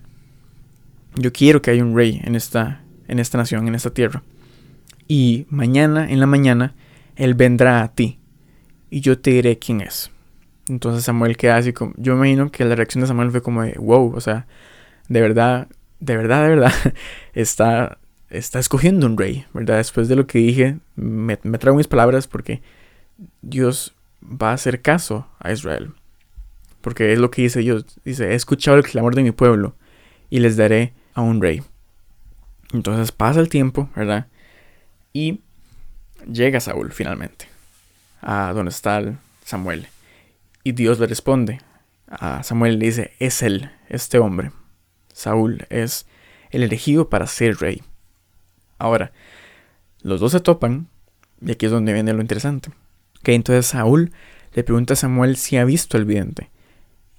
Yo 1.15 1.31
quiero 1.31 1.61
que 1.61 1.71
haya 1.71 1.83
un 1.83 1.95
rey 1.95 2.21
en 2.23 2.35
esta, 2.35 2.81
en 3.07 3.19
esta 3.19 3.37
nación, 3.37 3.67
en 3.67 3.75
esta 3.75 3.91
tierra 3.91 4.23
y 5.07 5.45
mañana 5.49 6.09
en 6.09 6.19
la 6.19 6.25
mañana 6.25 6.73
él 7.15 7.33
vendrá 7.33 7.83
a 7.83 7.93
ti 7.93 8.19
y 8.89 9.01
yo 9.01 9.19
te 9.19 9.31
diré 9.31 9.59
quién 9.59 9.81
es. 9.81 10.09
Entonces 10.67 11.03
Samuel 11.03 11.37
queda 11.37 11.57
así 11.57 11.73
como, 11.73 11.93
yo 11.97 12.13
imagino 12.13 12.51
que 12.51 12.65
la 12.65 12.75
reacción 12.75 13.01
de 13.01 13.07
Samuel 13.07 13.31
fue 13.31 13.41
como 13.41 13.63
de, 13.63 13.73
wow, 13.73 14.13
o 14.15 14.21
sea, 14.21 14.47
de 15.09 15.21
verdad, 15.21 15.67
de 15.99 16.17
verdad, 16.17 16.43
de 16.43 16.49
verdad, 16.49 16.73
está, 17.33 17.97
está 18.29 18.59
escogiendo 18.59 19.05
un 19.05 19.17
rey, 19.17 19.45
¿verdad? 19.53 19.77
Después 19.77 20.07
de 20.07 20.15
lo 20.15 20.27
que 20.27 20.39
dije, 20.39 20.77
me, 20.95 21.37
me 21.43 21.57
traigo 21.57 21.77
mis 21.77 21.87
palabras 21.87 22.27
porque 22.27 22.61
Dios 23.41 23.93
va 24.23 24.51
a 24.51 24.53
hacer 24.53 24.81
caso 24.81 25.27
a 25.39 25.51
Israel. 25.51 25.93
Porque 26.81 27.13
es 27.13 27.19
lo 27.19 27.31
que 27.31 27.43
dice 27.43 27.59
Dios, 27.59 27.85
dice, 28.03 28.31
he 28.31 28.35
escuchado 28.35 28.77
el 28.77 28.83
clamor 28.83 29.15
de 29.15 29.23
mi 29.23 29.31
pueblo 29.31 29.75
y 30.29 30.39
les 30.39 30.57
daré 30.57 30.93
a 31.13 31.21
un 31.21 31.41
rey. 31.41 31.61
Entonces 32.73 33.11
pasa 33.11 33.39
el 33.39 33.49
tiempo, 33.49 33.89
¿verdad? 33.95 34.27
Y 35.13 35.41
llega 36.29 36.59
Saúl 36.59 36.91
finalmente 36.91 37.47
a 38.21 38.51
donde 38.53 38.71
está 38.71 39.01
Samuel. 39.45 39.87
Y 40.63 40.73
Dios 40.73 40.99
le 40.99 41.07
responde. 41.07 41.59
A 42.07 42.43
Samuel 42.43 42.79
le 42.79 42.85
dice, 42.85 43.11
es 43.19 43.41
él, 43.41 43.71
este 43.89 44.19
hombre. 44.19 44.51
Saúl 45.13 45.65
es 45.69 46.05
el 46.51 46.63
elegido 46.63 47.09
para 47.09 47.27
ser 47.27 47.57
rey. 47.57 47.81
Ahora, 48.77 49.11
los 50.01 50.19
dos 50.19 50.31
se 50.31 50.39
topan, 50.39 50.87
y 51.41 51.51
aquí 51.51 51.65
es 51.65 51.71
donde 51.71 51.93
viene 51.93 52.13
lo 52.13 52.21
interesante. 52.21 52.71
Que 53.23 53.33
entonces 53.33 53.65
Saúl 53.65 54.11
le 54.53 54.63
pregunta 54.63 54.93
a 54.93 54.97
Samuel 54.97 55.37
si 55.37 55.57
ha 55.57 55.65
visto 55.65 55.97
el 55.97 56.05
vidente. 56.05 56.49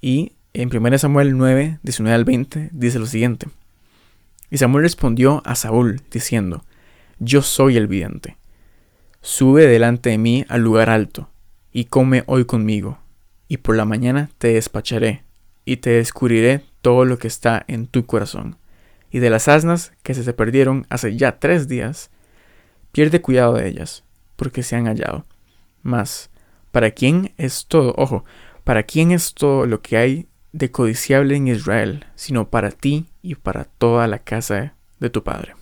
Y 0.01 0.33
en 0.53 0.75
1 0.75 0.97
Samuel 0.97 1.37
9, 1.37 1.79
19 1.83 2.15
al 2.15 2.25
20, 2.25 2.69
dice 2.71 2.99
lo 2.99 3.05
siguiente. 3.05 3.47
Y 4.49 4.57
Samuel 4.57 4.83
respondió 4.83 5.41
a 5.45 5.55
Saúl, 5.55 6.01
diciendo, 6.11 6.63
yo 7.19 7.41
soy 7.41 7.77
el 7.77 7.87
vidente. 7.87 8.37
Sube 9.21 9.67
delante 9.67 10.11
de 10.11 10.17
mí 10.17 10.45
al 10.47 10.61
lugar 10.61 10.89
alto, 10.89 11.29
y 11.71 11.85
come 11.85 12.23
hoy 12.27 12.45
conmigo, 12.45 12.99
y 13.47 13.57
por 13.57 13.75
la 13.75 13.85
mañana 13.85 14.29
te 14.37 14.53
despacharé, 14.53 15.23
y 15.65 15.77
te 15.77 15.91
descubriré 15.91 16.63
todo 16.81 17.05
lo 17.05 17.17
que 17.17 17.27
está 17.27 17.63
en 17.67 17.87
tu 17.87 18.05
corazón. 18.05 18.57
Y 19.09 19.19
de 19.19 19.29
las 19.29 19.47
asnas 19.47 19.93
que 20.03 20.13
se 20.13 20.23
te 20.23 20.33
perdieron 20.33 20.85
hace 20.89 21.17
ya 21.17 21.39
tres 21.39 21.67
días, 21.67 22.11
pierde 22.91 23.21
cuidado 23.21 23.53
de 23.53 23.67
ellas, 23.67 24.03
porque 24.35 24.63
se 24.63 24.75
han 24.75 24.85
hallado. 24.85 25.25
Mas, 25.81 26.29
¿para 26.71 26.91
quién 26.91 27.33
es 27.37 27.65
todo? 27.67 27.93
Ojo, 27.97 28.25
¿para 28.63 28.83
quién 28.83 29.11
es 29.11 29.33
todo 29.33 29.65
lo 29.65 29.81
que 29.81 29.97
hay 29.97 30.27
de 30.51 30.71
codiciable 30.71 31.35
en 31.35 31.47
Israel, 31.47 32.05
sino 32.15 32.49
para 32.49 32.71
ti 32.71 33.07
y 33.21 33.35
para 33.35 33.65
toda 33.65 34.07
la 34.07 34.19
casa 34.19 34.75
de 34.99 35.09
tu 35.09 35.23
padre? 35.23 35.55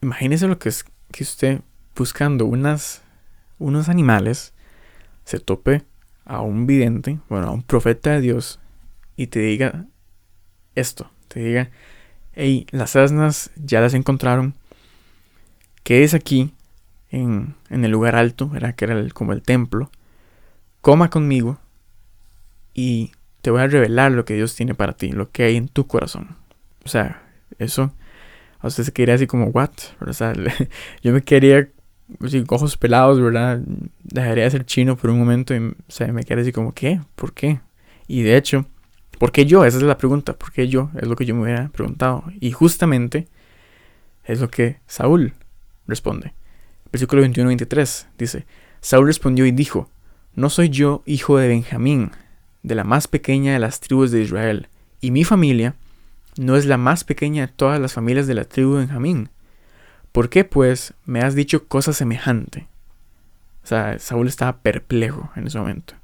Imagínese 0.00 0.46
lo 0.46 0.58
que 0.58 0.68
es 0.68 0.84
que 1.10 1.24
usted 1.24 1.60
buscando 1.96 2.46
unas, 2.46 3.02
unos 3.58 3.88
animales 3.88 4.54
se 5.24 5.40
tope 5.40 5.82
a 6.28 6.40
un 6.42 6.66
vidente, 6.66 7.18
bueno, 7.28 7.48
a 7.48 7.50
un 7.50 7.62
profeta 7.62 8.12
de 8.12 8.20
Dios 8.20 8.60
y 9.16 9.26
te 9.26 9.40
diga 9.40 9.86
esto, 10.76 11.10
te 11.26 11.40
diga, 11.40 11.70
hey, 12.34 12.66
las 12.70 12.94
asnas 12.94 13.50
ya 13.56 13.80
las 13.80 13.94
encontraron, 13.94 14.54
que 15.82 16.04
es 16.04 16.14
aquí 16.14 16.54
en, 17.10 17.54
en, 17.70 17.84
el 17.84 17.90
lugar 17.90 18.14
alto, 18.14 18.52
era 18.54 18.74
que 18.74 18.84
era 18.84 19.08
como 19.08 19.32
el 19.32 19.42
templo, 19.42 19.90
coma 20.82 21.10
conmigo 21.10 21.58
y 22.74 23.10
te 23.40 23.50
voy 23.50 23.62
a 23.62 23.66
revelar 23.66 24.12
lo 24.12 24.24
que 24.24 24.34
Dios 24.34 24.54
tiene 24.54 24.74
para 24.74 24.92
ti, 24.92 25.10
lo 25.10 25.30
que 25.30 25.44
hay 25.44 25.56
en 25.56 25.68
tu 25.68 25.86
corazón. 25.86 26.36
O 26.84 26.88
sea, 26.88 27.22
eso 27.58 27.92
a 28.60 28.66
usted 28.66 28.84
se 28.84 28.92
quedaría 28.92 29.14
así 29.14 29.26
como, 29.26 29.46
¿what? 29.46 29.70
O 30.06 30.12
sea, 30.12 30.32
yo 31.02 31.12
me 31.12 31.22
quería, 31.22 31.68
así, 32.24 32.44
ojos 32.48 32.76
pelados, 32.76 33.20
¿verdad? 33.20 33.60
Dejaría 34.02 34.44
de 34.44 34.50
ser 34.50 34.66
chino 34.66 34.96
por 34.96 35.10
un 35.10 35.18
momento 35.18 35.54
y, 35.54 35.60
me 35.60 36.24
quedaría 36.24 36.42
así 36.42 36.52
como, 36.52 36.72
¿qué? 36.72 37.00
¿Por 37.14 37.32
qué? 37.32 37.60
Y 38.06 38.22
de 38.22 38.36
hecho, 38.36 38.66
¿por 39.18 39.32
qué 39.32 39.46
yo? 39.46 39.64
Esa 39.64 39.78
es 39.78 39.82
la 39.82 39.98
pregunta, 39.98 40.32
¿por 40.34 40.52
qué 40.52 40.68
yo? 40.68 40.90
Es 40.96 41.06
lo 41.06 41.16
que 41.16 41.26
yo 41.26 41.34
me 41.34 41.42
hubiera 41.42 41.68
preguntado. 41.68 42.24
Y 42.40 42.52
justamente 42.52 43.28
es 44.24 44.40
lo 44.40 44.48
que 44.50 44.78
Saúl 44.86 45.34
responde. 45.86 46.34
Versículo 46.92 47.22
21-23 47.24 48.06
dice, 48.16 48.46
Saúl 48.80 49.06
respondió 49.06 49.46
y 49.46 49.50
dijo, 49.50 49.90
¿no 50.34 50.50
soy 50.50 50.70
yo 50.70 51.02
hijo 51.06 51.38
de 51.38 51.48
Benjamín, 51.48 52.12
de 52.62 52.74
la 52.74 52.84
más 52.84 53.08
pequeña 53.08 53.52
de 53.52 53.58
las 53.58 53.80
tribus 53.80 54.10
de 54.10 54.22
Israel, 54.22 54.68
y 55.00 55.10
mi 55.10 55.24
familia 55.24 55.74
no 56.38 56.56
es 56.56 56.66
la 56.66 56.78
más 56.78 57.04
pequeña 57.04 57.46
de 57.46 57.52
todas 57.52 57.80
las 57.80 57.92
familias 57.92 58.26
de 58.26 58.34
la 58.34 58.44
tribu 58.44 58.74
de 58.74 58.80
Benjamín. 58.80 59.28
¿Por 60.12 60.28
qué, 60.30 60.44
pues, 60.44 60.94
me 61.04 61.20
has 61.20 61.34
dicho 61.34 61.68
cosa 61.68 61.92
semejante? 61.92 62.66
O 63.62 63.66
sea, 63.66 63.98
Saúl 63.98 64.28
estaba 64.28 64.58
perplejo 64.58 65.30
en 65.36 65.46
ese 65.46 65.58
momento. 65.58 65.94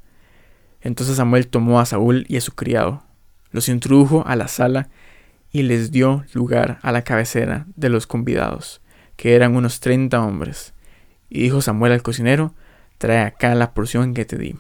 Entonces 0.83 1.17
Samuel 1.17 1.49
tomó 1.49 1.81
a 1.81 1.87
Saúl 1.87 2.27
y 2.29 2.37
a 2.37 2.43
su 2.43 2.53
criado, 2.53 3.03
los 3.51 3.71
introdujo 3.71 4.27
a 4.27 4.37
la 4.37 4.49
sala 4.49 4.91
y 5.51 5.63
les 5.63 5.91
dio 5.91 6.25
lugar 6.35 6.79
a 6.83 6.93
la 6.93 7.03
cabecera 7.03 7.65
de 7.75 7.89
los 7.89 8.07
convidados, 8.07 8.83
que 9.17 9.35
eran 9.35 9.57
unos 9.57 9.81
treinta 9.81 10.23
hombres. 10.23 10.75
Y 11.31 11.41
dijo 11.41 11.63
Samuel 11.63 11.93
al 11.93 12.03
cocinero, 12.03 12.53
trae 12.99 13.21
acá 13.21 13.55
la 13.55 13.73
porción 13.73 14.13
que 14.13 14.27
te 14.27 14.37
di. 14.37 14.57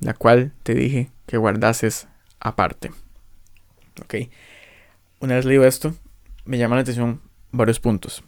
la 0.00 0.14
cual 0.14 0.52
te 0.62 0.74
dije 0.74 1.10
que 1.26 1.38
guardases 1.38 2.08
aparte. 2.38 2.92
Una 5.20 5.36
vez 5.36 5.44
leído 5.44 5.64
esto, 5.64 5.94
me 6.44 6.58
llama 6.58 6.76
la 6.76 6.82
atención 6.82 7.20
varios 7.50 7.80
puntos. 7.80 8.22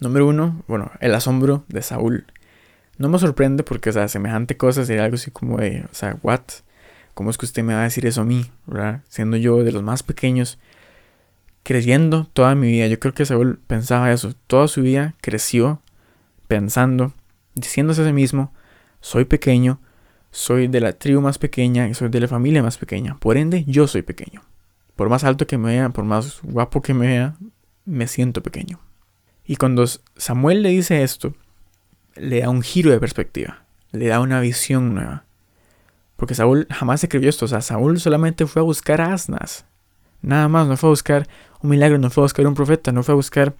Número 0.00 0.26
uno, 0.26 0.62
bueno, 0.68 0.90
el 1.00 1.14
asombro 1.14 1.64
de 1.68 1.82
Saúl. 1.82 2.26
No 2.98 3.08
me 3.08 3.18
sorprende 3.18 3.62
porque, 3.62 3.90
o 3.90 3.92
sea, 3.92 4.08
semejante 4.08 4.56
cosa 4.56 4.84
sería 4.84 5.04
algo 5.04 5.16
así 5.16 5.30
como 5.30 5.58
de, 5.58 5.86
o 5.90 5.94
sea, 5.94 6.18
what? 6.22 6.40
¿Cómo 7.14 7.30
es 7.30 7.38
que 7.38 7.46
usted 7.46 7.62
me 7.62 7.74
va 7.74 7.80
a 7.80 7.84
decir 7.84 8.04
eso 8.06 8.22
a 8.22 8.24
mí, 8.24 8.50
verdad? 8.66 9.02
Siendo 9.08 9.36
yo 9.36 9.64
de 9.64 9.72
los 9.72 9.82
más 9.82 10.02
pequeños, 10.02 10.58
creyendo 11.62 12.28
toda 12.32 12.54
mi 12.54 12.68
vida. 12.68 12.86
Yo 12.86 13.00
creo 13.00 13.14
que 13.14 13.26
Saúl 13.26 13.58
pensaba 13.66 14.12
eso. 14.12 14.34
Toda 14.46 14.68
su 14.68 14.82
vida 14.82 15.14
creció 15.20 15.80
pensando, 16.46 17.12
diciéndose 17.54 18.02
a 18.02 18.06
sí 18.06 18.12
mismo, 18.12 18.52
soy 19.00 19.24
pequeño, 19.24 19.80
soy 20.30 20.68
de 20.68 20.80
la 20.80 20.92
tribu 20.92 21.20
más 21.20 21.38
pequeña 21.38 21.92
soy 21.94 22.08
de 22.08 22.20
la 22.20 22.28
familia 22.28 22.62
más 22.62 22.78
pequeña. 22.78 23.16
Por 23.18 23.36
ende, 23.36 23.64
yo 23.66 23.86
soy 23.86 24.02
pequeño. 24.02 24.42
Por 24.94 25.08
más 25.08 25.24
alto 25.24 25.46
que 25.46 25.58
me 25.58 25.70
vea, 25.70 25.88
por 25.88 26.04
más 26.04 26.40
guapo 26.42 26.82
que 26.82 26.94
me 26.94 27.06
vea, 27.06 27.36
me 27.84 28.06
siento 28.06 28.42
pequeño. 28.42 28.78
Y 29.46 29.56
cuando 29.56 29.84
Samuel 30.16 30.62
le 30.62 30.70
dice 30.70 31.02
esto, 31.02 31.34
le 32.16 32.40
da 32.40 32.50
un 32.50 32.62
giro 32.62 32.90
de 32.90 32.98
perspectiva, 32.98 33.64
le 33.92 34.08
da 34.08 34.20
una 34.20 34.40
visión 34.40 34.94
nueva. 34.94 35.24
Porque 36.16 36.34
Saúl 36.34 36.66
jamás 36.70 37.04
escribió 37.04 37.28
esto, 37.28 37.44
o 37.44 37.48
sea, 37.48 37.60
Saúl 37.60 38.00
solamente 38.00 38.46
fue 38.46 38.60
a 38.60 38.64
buscar 38.64 39.00
asnas. 39.00 39.66
Nada 40.22 40.48
más, 40.48 40.66
no 40.66 40.76
fue 40.76 40.88
a 40.88 40.90
buscar 40.90 41.28
un 41.62 41.70
milagro, 41.70 41.98
no 41.98 42.10
fue 42.10 42.22
a 42.22 42.26
buscar 42.26 42.46
un 42.46 42.54
profeta, 42.54 42.90
no 42.90 43.02
fue 43.02 43.12
a 43.12 43.16
buscar 43.16 43.54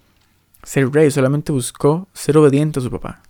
ser 0.63 0.91
rey, 0.91 1.09
solamente 1.11 1.51
buscó 1.51 2.07
ser 2.13 2.37
obediente 2.37 2.79
a 2.79 2.83
su 2.83 2.91
papá. 2.91 3.21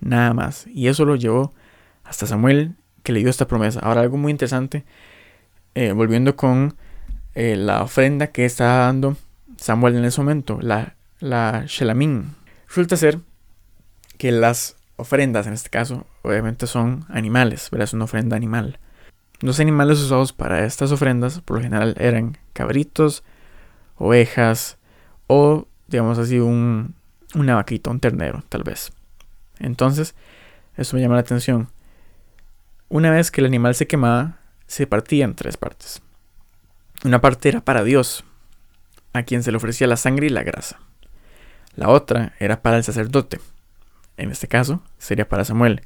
Nada 0.00 0.32
más. 0.34 0.66
Y 0.68 0.88
eso 0.88 1.04
lo 1.04 1.16
llevó 1.16 1.54
hasta 2.04 2.26
Samuel 2.26 2.76
que 3.02 3.12
le 3.12 3.20
dio 3.20 3.30
esta 3.30 3.48
promesa. 3.48 3.80
Ahora 3.80 4.02
algo 4.02 4.16
muy 4.16 4.30
interesante, 4.30 4.84
eh, 5.74 5.92
volviendo 5.92 6.36
con 6.36 6.76
eh, 7.34 7.56
la 7.56 7.82
ofrenda 7.82 8.28
que 8.28 8.44
estaba 8.44 8.86
dando 8.86 9.16
Samuel 9.56 9.96
en 9.96 10.04
ese 10.04 10.20
momento, 10.20 10.58
la, 10.60 10.94
la 11.20 11.64
Shelamín. 11.66 12.34
Resulta 12.66 12.96
ser 12.96 13.20
que 14.18 14.32
las 14.32 14.76
ofrendas, 14.96 15.46
en 15.46 15.52
este 15.52 15.70
caso, 15.70 16.06
obviamente 16.22 16.66
son 16.66 17.04
animales, 17.08 17.68
¿verdad? 17.70 17.84
Es 17.84 17.94
una 17.94 18.04
ofrenda 18.04 18.36
animal. 18.36 18.78
Los 19.40 19.60
animales 19.60 19.98
usados 20.00 20.32
para 20.32 20.64
estas 20.64 20.92
ofrendas, 20.92 21.40
por 21.40 21.56
lo 21.56 21.62
general, 21.62 21.94
eran 21.98 22.36
cabritos, 22.52 23.22
ovejas 23.96 24.76
o, 25.26 25.66
digamos 25.88 26.18
así, 26.18 26.38
un, 26.38 26.94
una 27.34 27.54
vaquita, 27.54 27.90
un 27.90 28.00
ternero, 28.00 28.42
tal 28.48 28.62
vez. 28.62 28.92
Entonces, 29.58 30.14
eso 30.76 30.96
me 30.96 31.02
llama 31.02 31.14
la 31.14 31.20
atención. 31.20 31.68
Una 32.88 33.10
vez 33.10 33.30
que 33.30 33.40
el 33.40 33.46
animal 33.46 33.74
se 33.74 33.86
quemaba, 33.86 34.38
se 34.66 34.86
partía 34.86 35.24
en 35.24 35.34
tres 35.34 35.56
partes. 35.56 36.02
Una 37.04 37.20
parte 37.20 37.48
era 37.48 37.60
para 37.60 37.84
Dios, 37.84 38.24
a 39.12 39.22
quien 39.22 39.42
se 39.42 39.50
le 39.50 39.56
ofrecía 39.56 39.86
la 39.86 39.96
sangre 39.96 40.26
y 40.26 40.30
la 40.30 40.42
grasa. 40.42 40.78
La 41.80 41.88
otra 41.88 42.34
era 42.38 42.60
para 42.60 42.76
el 42.76 42.84
sacerdote, 42.84 43.40
en 44.18 44.30
este 44.30 44.48
caso 44.48 44.82
sería 44.98 45.26
para 45.30 45.46
Samuel, 45.46 45.80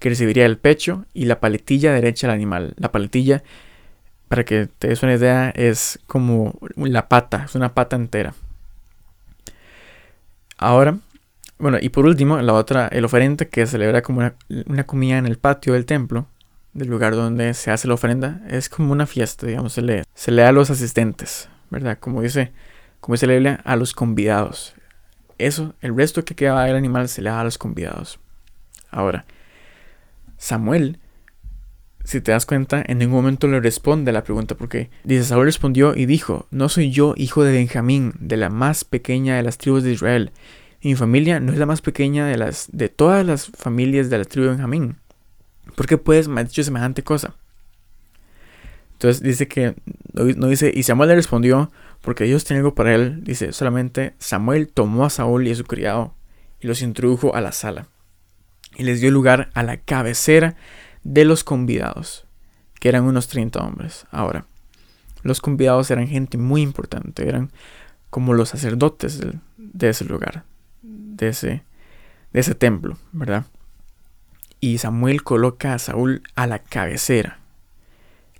que 0.00 0.08
recibiría 0.08 0.44
el 0.44 0.58
pecho 0.58 1.04
y 1.14 1.26
la 1.26 1.38
paletilla 1.38 1.92
derecha 1.92 2.26
del 2.26 2.34
animal. 2.34 2.74
La 2.76 2.90
paletilla, 2.90 3.44
para 4.26 4.44
que 4.44 4.66
te 4.66 4.88
des 4.88 5.00
una 5.04 5.14
idea, 5.14 5.50
es 5.50 6.00
como 6.08 6.58
la 6.74 7.08
pata, 7.08 7.44
es 7.44 7.54
una 7.54 7.72
pata 7.72 7.94
entera. 7.94 8.34
Ahora, 10.56 10.98
bueno, 11.60 11.78
y 11.80 11.90
por 11.90 12.06
último, 12.06 12.42
la 12.42 12.54
otra, 12.54 12.88
el 12.88 13.04
oferente 13.04 13.48
que 13.48 13.64
celebra 13.68 14.02
como 14.02 14.28
una, 14.66 14.86
comida 14.86 15.18
en 15.18 15.26
el 15.26 15.38
patio 15.38 15.74
del 15.74 15.86
templo, 15.86 16.26
del 16.72 16.88
lugar 16.88 17.14
donde 17.14 17.54
se 17.54 17.70
hace 17.70 17.86
la 17.86 17.94
ofrenda, 17.94 18.40
es 18.48 18.68
como 18.68 18.90
una 18.90 19.06
fiesta, 19.06 19.46
digamos, 19.46 19.72
se 19.72 19.82
le, 19.82 20.02
se 20.14 20.32
da 20.32 20.48
a 20.48 20.52
los 20.52 20.68
asistentes, 20.68 21.48
¿verdad? 21.70 21.96
Como 22.00 22.22
dice, 22.22 22.50
como 22.98 23.14
dice 23.14 23.28
la 23.28 23.34
Biblia, 23.34 23.60
a 23.62 23.76
los 23.76 23.94
convidados. 23.94 24.74
Eso, 25.38 25.74
el 25.80 25.96
resto 25.96 26.24
que 26.24 26.34
queda 26.34 26.64
del 26.64 26.76
animal 26.76 27.08
se 27.08 27.22
le 27.22 27.30
da 27.30 27.40
a 27.40 27.44
los 27.44 27.58
convidados. 27.58 28.18
Ahora, 28.90 29.24
Samuel, 30.36 30.98
si 32.04 32.20
te 32.20 32.32
das 32.32 32.46
cuenta, 32.46 32.82
en 32.86 32.98
ningún 32.98 33.16
momento 33.16 33.46
le 33.48 33.60
responde 33.60 34.10
a 34.10 34.14
la 34.14 34.24
pregunta 34.24 34.56
porque 34.56 34.90
dice, 35.04 35.24
Saúl 35.24 35.44
respondió 35.44 35.94
y 35.94 36.06
dijo, 36.06 36.46
no 36.50 36.68
soy 36.68 36.90
yo 36.90 37.14
hijo 37.16 37.44
de 37.44 37.52
Benjamín, 37.52 38.14
de 38.18 38.36
la 38.36 38.48
más 38.48 38.84
pequeña 38.84 39.36
de 39.36 39.42
las 39.42 39.58
tribus 39.58 39.82
de 39.82 39.92
Israel. 39.92 40.32
Y 40.80 40.88
mi 40.88 40.94
familia 40.94 41.38
no 41.38 41.52
es 41.52 41.58
la 41.58 41.66
más 41.66 41.82
pequeña 41.82 42.26
de, 42.26 42.38
las, 42.38 42.68
de 42.72 42.88
todas 42.88 43.26
las 43.26 43.48
familias 43.48 44.10
de 44.10 44.18
la 44.18 44.24
tribu 44.24 44.46
de 44.46 44.52
Benjamín. 44.52 44.96
¿Por 45.74 45.86
qué 45.86 45.98
pues 45.98 46.28
me 46.28 46.40
ha 46.40 46.44
dicho 46.44 46.62
semejante 46.62 47.02
cosa? 47.02 47.34
Entonces 48.94 49.22
dice 49.22 49.46
que, 49.46 49.74
no 50.14 50.48
dice, 50.48 50.72
y 50.74 50.82
Samuel 50.84 51.10
le 51.10 51.14
respondió, 51.14 51.70
porque 52.00 52.24
Dios 52.24 52.44
tiene 52.44 52.58
algo 52.58 52.74
para 52.74 52.94
él. 52.94 53.24
Dice, 53.24 53.52
solamente 53.52 54.14
Samuel 54.18 54.68
tomó 54.68 55.04
a 55.04 55.10
Saúl 55.10 55.46
y 55.46 55.52
a 55.52 55.56
su 55.56 55.64
criado 55.64 56.14
y 56.60 56.66
los 56.66 56.82
introdujo 56.82 57.34
a 57.34 57.40
la 57.40 57.52
sala. 57.52 57.88
Y 58.76 58.84
les 58.84 59.00
dio 59.00 59.10
lugar 59.10 59.50
a 59.54 59.62
la 59.62 59.78
cabecera 59.78 60.56
de 61.02 61.24
los 61.24 61.44
convidados, 61.44 62.26
que 62.80 62.88
eran 62.88 63.04
unos 63.04 63.28
30 63.28 63.60
hombres. 63.60 64.06
Ahora, 64.10 64.46
los 65.22 65.40
convidados 65.40 65.90
eran 65.90 66.06
gente 66.06 66.38
muy 66.38 66.62
importante, 66.62 67.28
eran 67.28 67.50
como 68.10 68.34
los 68.34 68.50
sacerdotes 68.50 69.20
de, 69.56 69.88
ese 69.88 70.04
lugar, 70.04 70.44
de 70.82 71.28
ese, 71.28 71.64
de 72.32 72.40
ese 72.40 72.54
templo, 72.54 72.96
¿verdad? 73.12 73.46
Y 74.60 74.78
Samuel 74.78 75.22
coloca 75.22 75.74
a 75.74 75.78
Saúl 75.78 76.22
a 76.34 76.46
la 76.46 76.58
cabecera. 76.58 77.38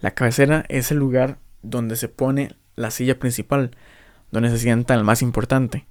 La 0.00 0.12
cabecera 0.12 0.64
es 0.68 0.90
el 0.90 0.98
lugar 0.98 1.38
donde 1.62 1.96
se 1.96 2.08
pone 2.08 2.54
la 2.78 2.90
silla 2.90 3.18
principal, 3.18 3.72
donde 4.30 4.50
se 4.50 4.58
sienta 4.58 4.94
el 4.94 5.04
más 5.04 5.22
importante, 5.22 5.86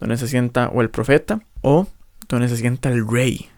donde 0.00 0.16
se 0.16 0.28
sienta 0.28 0.68
o 0.68 0.80
el 0.80 0.90
profeta 0.90 1.40
o 1.60 1.88
donde 2.28 2.48
se 2.48 2.56
sienta 2.56 2.88
el 2.88 3.06
rey. 3.06 3.48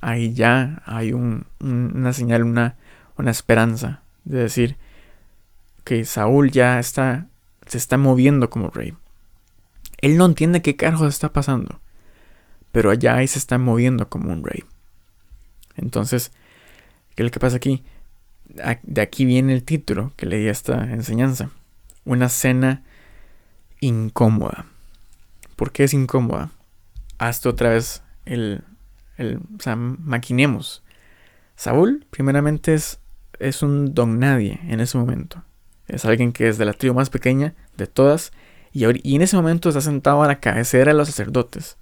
Ahí 0.00 0.32
ya 0.32 0.82
hay 0.86 1.12
una 1.12 2.12
señal, 2.12 2.44
una, 2.44 2.76
una 3.16 3.30
esperanza 3.30 4.02
de 4.24 4.38
decir 4.38 4.76
que 5.84 6.04
Saúl 6.04 6.50
ya 6.50 6.78
está, 6.78 7.26
se 7.66 7.78
está 7.78 7.98
moviendo 7.98 8.50
como 8.50 8.70
rey. 8.70 8.94
Él 9.98 10.16
no 10.16 10.26
entiende 10.26 10.62
qué 10.62 10.76
carajo 10.76 11.06
está 11.06 11.32
pasando, 11.32 11.80
pero 12.72 12.90
allá 12.90 13.16
ahí 13.16 13.26
se 13.26 13.38
está 13.38 13.58
moviendo 13.58 14.08
como 14.08 14.32
un 14.32 14.44
rey. 14.44 14.64
Entonces, 15.76 16.32
¿qué 17.14 17.22
es 17.22 17.24
lo 17.24 17.30
que 17.30 17.40
pasa 17.40 17.56
aquí? 17.56 17.84
De 18.82 19.00
aquí 19.00 19.24
viene 19.24 19.52
el 19.52 19.62
título 19.62 20.12
que 20.16 20.26
leí 20.26 20.48
esta 20.48 20.90
enseñanza 20.92 21.50
una 22.10 22.28
cena 22.28 22.82
incómoda. 23.80 24.66
¿Por 25.54 25.70
qué 25.70 25.84
es 25.84 25.94
incómoda? 25.94 26.50
Hazte 27.18 27.48
otra 27.48 27.70
vez 27.70 28.02
el, 28.24 28.64
el 29.16 29.38
maquinemos. 29.76 30.82
Saúl, 31.54 32.04
primeramente, 32.10 32.74
es, 32.74 32.98
es 33.38 33.62
un 33.62 33.94
don 33.94 34.18
nadie 34.18 34.58
en 34.64 34.80
ese 34.80 34.98
momento. 34.98 35.44
Es 35.86 36.04
alguien 36.04 36.32
que 36.32 36.48
es 36.48 36.58
de 36.58 36.64
la 36.64 36.72
tribu 36.72 36.94
más 36.94 37.10
pequeña 37.10 37.54
de 37.76 37.86
todas 37.86 38.32
y, 38.72 38.84
y 39.08 39.14
en 39.14 39.22
ese 39.22 39.36
momento 39.36 39.68
está 39.68 39.80
sentado 39.80 40.22
a 40.22 40.26
la 40.26 40.40
cabecera 40.40 40.92
de 40.92 40.98
los 40.98 41.08
sacerdotes. 41.08 41.76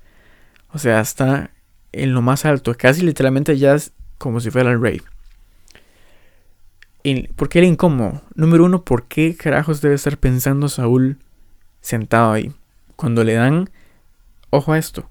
O 0.73 0.79
sea, 0.79 1.01
está 1.01 1.51
en 1.93 2.13
lo 2.13 2.21
más 2.21 2.45
alto, 2.45 2.75
casi 2.77 3.03
literalmente 3.03 3.57
ya 3.57 3.75
es 3.75 3.93
como 4.19 4.41
si 4.41 4.51
fuera 4.51 4.73
el 4.73 4.81
rey. 4.81 5.01
¿Por 7.37 7.49
qué 7.49 7.59
era 7.59 7.69
incómodo? 7.69 8.23
Número 8.35 8.65
uno, 8.65 8.83
¿por 8.83 9.05
qué 9.05 9.37
carajos 9.37 9.81
debe 9.81 9.95
estar 9.95 10.19
pensando 10.19 10.69
Saúl 10.69 11.19
sentado 11.81 12.33
ahí? 12.33 12.53
Cuando 12.97 13.25
le 13.25 13.35
dan, 13.35 13.71
ojo 14.51 14.73
a 14.73 14.79
esto, 14.79 15.09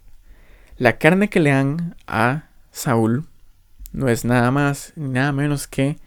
la 0.77 0.97
carne 0.97 1.29
que 1.29 1.39
le 1.39 1.51
dan 1.51 1.95
a 2.07 2.49
Saúl 2.71 3.25
no 3.91 4.10
es 4.10 4.25
nada 4.25 4.51
más 4.51 4.93
ni 4.95 5.10
nada 5.10 5.31
menos 5.31 5.67
que 5.67 5.97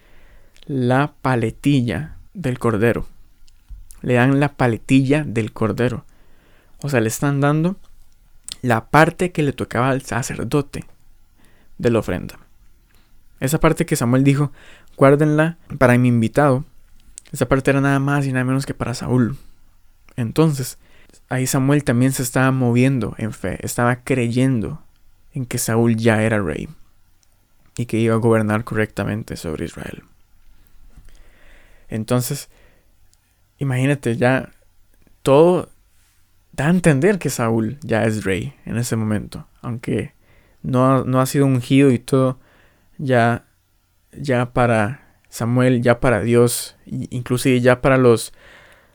la 0.66 1.14
paletilla 1.22 2.16
del 2.34 2.58
cordero. 2.58 3.06
Le 4.02 4.14
dan 4.14 4.38
la 4.38 4.52
paletilla 4.52 5.24
del 5.24 5.52
cordero. 5.52 6.04
O 6.82 6.88
sea, 6.88 7.00
le 7.00 7.08
están 7.08 7.40
dando 7.40 7.76
la 8.62 8.90
parte 8.90 9.32
que 9.32 9.42
le 9.42 9.52
tocaba 9.52 9.90
al 9.90 10.02
sacerdote 10.02 10.84
de 11.78 11.90
la 11.90 11.98
ofrenda. 11.98 12.38
Esa 13.40 13.58
parte 13.58 13.86
que 13.86 13.96
Samuel 13.96 14.22
dijo, 14.22 14.52
guárdenla 15.00 15.56
para 15.78 15.96
mi 15.96 16.08
invitado. 16.08 16.66
Esa 17.32 17.48
parte 17.48 17.70
era 17.70 17.80
nada 17.80 17.98
más 17.98 18.26
y 18.26 18.32
nada 18.32 18.44
menos 18.44 18.66
que 18.66 18.74
para 18.74 18.92
Saúl. 18.92 19.38
Entonces, 20.14 20.76
ahí 21.30 21.46
Samuel 21.46 21.84
también 21.84 22.12
se 22.12 22.22
estaba 22.22 22.50
moviendo 22.50 23.14
en 23.16 23.32
fe, 23.32 23.58
estaba 23.64 24.04
creyendo 24.04 24.82
en 25.32 25.46
que 25.46 25.56
Saúl 25.56 25.96
ya 25.96 26.22
era 26.22 26.42
rey 26.42 26.68
y 27.78 27.86
que 27.86 27.96
iba 27.96 28.14
a 28.14 28.18
gobernar 28.18 28.64
correctamente 28.64 29.38
sobre 29.38 29.64
Israel. 29.64 30.02
Entonces, 31.88 32.50
imagínate, 33.56 34.18
ya 34.18 34.50
todo 35.22 35.70
da 36.52 36.66
a 36.66 36.70
entender 36.70 37.18
que 37.18 37.30
Saúl 37.30 37.78
ya 37.80 38.04
es 38.04 38.24
rey 38.24 38.52
en 38.66 38.76
ese 38.76 38.96
momento, 38.96 39.46
aunque 39.62 40.12
no, 40.62 41.04
no 41.06 41.22
ha 41.22 41.26
sido 41.26 41.46
ungido 41.46 41.90
y 41.90 41.98
todo, 41.98 42.38
ya 42.98 43.46
ya 44.12 44.52
para 44.52 45.18
Samuel, 45.28 45.82
ya 45.82 46.00
para 46.00 46.20
Dios, 46.20 46.76
inclusive 46.86 47.60
ya 47.60 47.80
para 47.80 47.96
los, 47.96 48.32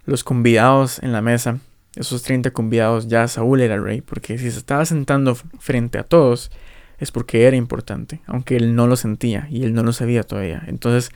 los 0.06 0.24
convidados 0.24 1.02
en 1.02 1.12
la 1.12 1.22
mesa, 1.22 1.60
esos 1.96 2.24
30 2.24 2.52
convidados, 2.52 3.08
ya 3.08 3.28
Saúl 3.28 3.62
era 3.62 3.80
rey, 3.80 4.02
porque 4.02 4.38
si 4.38 4.52
se 4.52 4.58
estaba 4.58 4.86
sentando 4.86 5.36
frente 5.36 5.98
a 5.98 6.04
todos, 6.04 6.52
es 6.98 7.12
porque 7.12 7.46
era 7.46 7.56
importante, 7.56 8.22
aunque 8.26 8.58
él 8.58 8.76
no 8.76 8.88
lo 8.88 8.96
sentía 8.96 9.48
y 9.50 9.64
él 9.64 9.74
no 9.74 9.84
lo 9.84 9.94
sabía 9.94 10.24
todavía. 10.24 10.64
Entonces, 10.68 11.12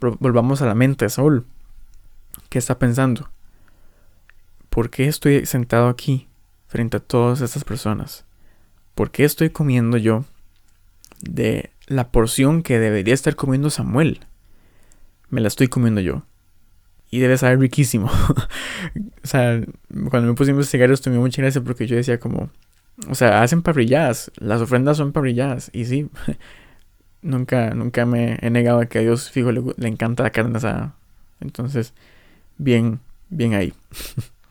volvamos 0.00 0.62
a 0.62 0.66
la 0.66 0.74
mente 0.74 1.06
de 1.06 1.10
Saúl. 1.10 1.46
¿Qué 2.48 2.58
está 2.58 2.78
pensando? 2.78 3.30
¿Por 4.68 4.90
qué 4.90 5.08
estoy 5.08 5.44
sentado 5.46 5.88
aquí 5.88 6.28
frente 6.66 6.98
a 6.98 7.00
todas 7.00 7.40
estas 7.40 7.64
personas? 7.64 8.24
¿Por 8.94 9.10
qué 9.10 9.24
estoy 9.24 9.50
comiendo 9.50 9.96
yo 9.96 10.24
de 11.20 11.70
la 11.88 12.10
porción 12.10 12.62
que 12.62 12.78
debería 12.78 13.14
estar 13.14 13.34
comiendo 13.34 13.70
Samuel? 13.70 14.20
Me 15.30 15.40
la 15.40 15.48
estoy 15.48 15.68
comiendo 15.68 16.00
yo. 16.00 16.22
Y 17.10 17.20
debe 17.20 17.38
saber 17.38 17.58
riquísimo. 17.58 18.08
o 19.24 19.26
sea, 19.26 19.60
cuando 20.10 20.28
me 20.28 20.34
puse 20.34 20.50
a 20.50 20.52
investigar 20.52 20.90
esto 20.90 21.10
me 21.10 21.18
mucha 21.18 21.42
gracia 21.42 21.62
porque 21.62 21.86
yo 21.86 21.96
decía 21.96 22.20
como, 22.20 22.50
o 23.08 23.14
sea, 23.14 23.42
hacen 23.42 23.62
parrilladas, 23.62 24.30
las 24.36 24.60
ofrendas 24.60 24.98
son 24.98 25.12
parrilladas. 25.12 25.70
Y 25.72 25.86
sí, 25.86 26.10
nunca, 27.22 27.70
nunca 27.70 28.04
me 28.06 28.38
he 28.42 28.50
negado 28.50 28.80
a 28.80 28.86
que 28.86 28.98
a 28.98 29.02
Dios 29.02 29.30
fijo 29.30 29.50
le, 29.52 29.62
le 29.76 29.88
encanta 29.88 30.22
la 30.22 30.30
carne 30.30 30.58
asada. 30.58 30.94
Entonces, 31.40 31.94
bien, 32.58 33.00
bien 33.30 33.54
ahí. 33.54 33.72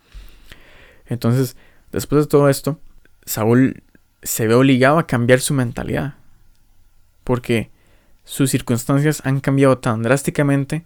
Entonces, 1.05 1.55
después 1.91 2.25
de 2.25 2.29
todo 2.29 2.49
esto, 2.49 2.79
Saúl 3.25 3.83
se 4.23 4.47
ve 4.47 4.55
obligado 4.55 4.97
a 4.97 5.07
cambiar 5.07 5.39
su 5.39 5.53
mentalidad. 5.53 6.15
Porque 7.27 7.71
sus 8.23 8.51
circunstancias 8.51 9.21
han 9.25 9.41
cambiado 9.41 9.79
tan 9.79 10.01
drásticamente, 10.01 10.85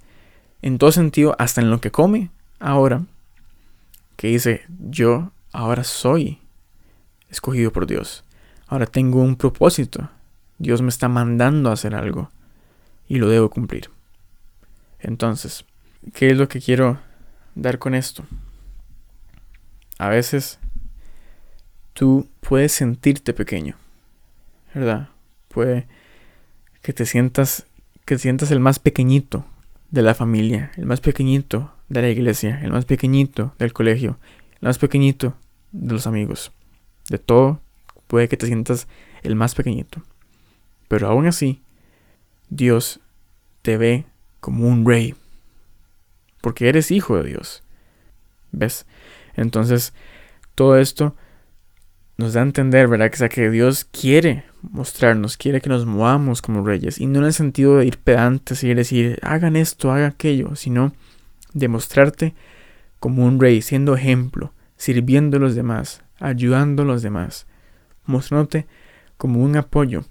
en 0.64 0.80
todo 0.80 0.92
sentido, 0.92 1.36
hasta 1.38 1.62
en 1.62 1.70
lo 1.70 1.80
que 1.80 1.92
come 1.92 2.32
ahora, 2.60 3.04
que 4.16 4.30
dice, 4.30 4.66
yo 4.80 5.32
ahora 5.52 5.84
soy 5.84 6.40
escogido 7.30 7.72
por 7.72 7.86
Dios. 7.86 8.24
Ahora 8.66 8.88
tengo 8.88 9.22
un 9.22 9.36
propósito. 9.36 10.10
Dios 10.58 10.82
me 10.82 10.90
está 10.90 11.10
mandando 11.10 11.70
a 11.70 11.74
hacer 11.74 11.94
algo 11.94 12.32
y 13.08 13.20
lo 13.20 13.30
debo 13.30 13.52
cumplir. 13.52 13.92
Entonces, 14.98 15.64
¿qué 16.16 16.32
es 16.32 16.38
lo 16.38 16.48
que 16.48 16.60
quiero 16.60 16.98
dar 17.54 17.78
con 17.78 17.94
esto? 17.94 18.26
A 20.00 20.10
veces 20.10 20.58
tú 21.94 22.28
puedes 22.40 22.72
sentirte 22.72 23.32
pequeño, 23.32 23.76
¿verdad? 24.74 25.10
Puede 25.48 26.01
que 26.82 26.94
te 26.94 27.06
sientas 27.06 27.66
que 28.06 28.16
te 28.16 28.22
sientas 28.22 28.52
el 28.52 28.60
más 28.60 28.80
pequeñito 28.80 29.46
de 29.92 30.02
la 30.02 30.16
familia, 30.16 30.72
el 30.76 30.86
más 30.86 31.02
pequeñito 31.02 31.74
de 31.90 32.02
la 32.02 32.10
iglesia, 32.10 32.60
el 32.64 32.72
más 32.72 32.86
pequeñito 32.86 33.54
del 33.60 33.74
colegio, 33.74 34.18
el 34.54 34.68
más 34.68 34.78
pequeñito 34.78 35.36
de 35.72 35.94
los 35.94 36.08
amigos. 36.08 36.52
De 37.10 37.20
todo, 37.20 37.62
puede 38.08 38.28
que 38.28 38.38
te 38.38 38.48
sientas 38.48 38.88
el 39.24 39.36
más 39.36 39.56
pequeñito. 39.56 40.02
Pero 40.88 41.08
aún 41.08 41.28
así, 41.28 41.62
Dios 42.50 43.00
te 43.62 43.78
ve 43.78 44.06
como 44.40 44.68
un 44.68 44.86
rey. 44.86 45.16
Porque 46.42 46.70
eres 46.70 46.92
hijo 46.92 47.18
de 47.18 47.30
Dios. 47.30 47.64
¿Ves? 48.52 48.86
Entonces, 49.36 49.94
todo 50.56 50.78
esto 50.78 51.16
nos 52.22 52.34
da 52.34 52.42
a 52.42 52.44
entender, 52.44 52.88
¿verdad? 52.88 53.10
Que, 53.10 53.18
sea, 53.18 53.30
que 53.30 53.50
Dios 53.50 53.86
quiere 53.86 54.46
mostrarnos, 54.62 55.38
quiere 55.38 55.60
que 55.60 55.70
nos 55.70 55.86
movamos 55.86 56.42
como 56.42 56.66
reyes. 56.66 57.00
Y 57.00 57.08
no 57.08 57.20
en 57.20 57.26
el 57.26 57.34
sentido 57.34 57.78
de 57.78 57.86
ir 57.86 57.98
pedantes 57.98 58.64
y 58.64 58.74
decir, 58.74 59.20
hagan 59.24 59.56
esto, 59.56 59.92
hagan 59.92 60.12
aquello, 60.12 60.56
sino 60.56 60.94
de 61.54 61.68
mostrarte 61.68 62.36
como 63.00 63.26
un 63.26 63.40
rey, 63.40 63.62
siendo 63.62 63.96
ejemplo, 63.96 64.54
sirviendo 64.78 65.38
a 65.38 65.40
los 65.40 65.56
demás, 65.56 66.04
ayudando 66.20 66.84
a 66.84 66.86
los 66.86 67.02
demás, 67.02 67.48
mostrándote 68.06 68.68
como 69.18 69.42
un 69.42 69.58
apoyo, 69.58 70.06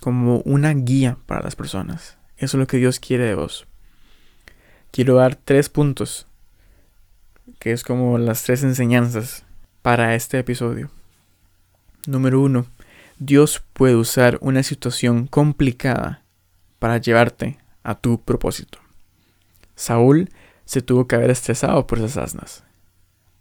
como 0.00 0.40
una 0.40 0.74
guía 0.74 1.16
para 1.26 1.42
las 1.42 1.56
personas. 1.56 2.18
Eso 2.36 2.56
es 2.56 2.60
lo 2.60 2.66
que 2.66 2.76
Dios 2.76 3.00
quiere 3.00 3.24
de 3.24 3.34
vos. 3.34 3.66
Quiero 4.90 5.14
dar 5.14 5.36
tres 5.36 5.68
puntos 5.68 6.26
que 7.58 7.72
es 7.72 7.82
como 7.82 8.18
las 8.18 8.42
tres 8.42 8.62
enseñanzas 8.62 9.44
para 9.82 10.14
este 10.14 10.38
episodio. 10.38 10.90
Número 12.06 12.40
uno, 12.40 12.66
Dios 13.18 13.62
puede 13.72 13.96
usar 13.96 14.38
una 14.40 14.62
situación 14.62 15.26
complicada 15.26 16.22
para 16.78 16.98
llevarte 16.98 17.58
a 17.82 17.94
tu 17.94 18.20
propósito. 18.20 18.78
Saúl 19.74 20.28
se 20.64 20.82
tuvo 20.82 21.06
que 21.06 21.16
haber 21.16 21.30
estresado 21.30 21.86
por 21.86 21.98
esas 21.98 22.16
asnas. 22.16 22.64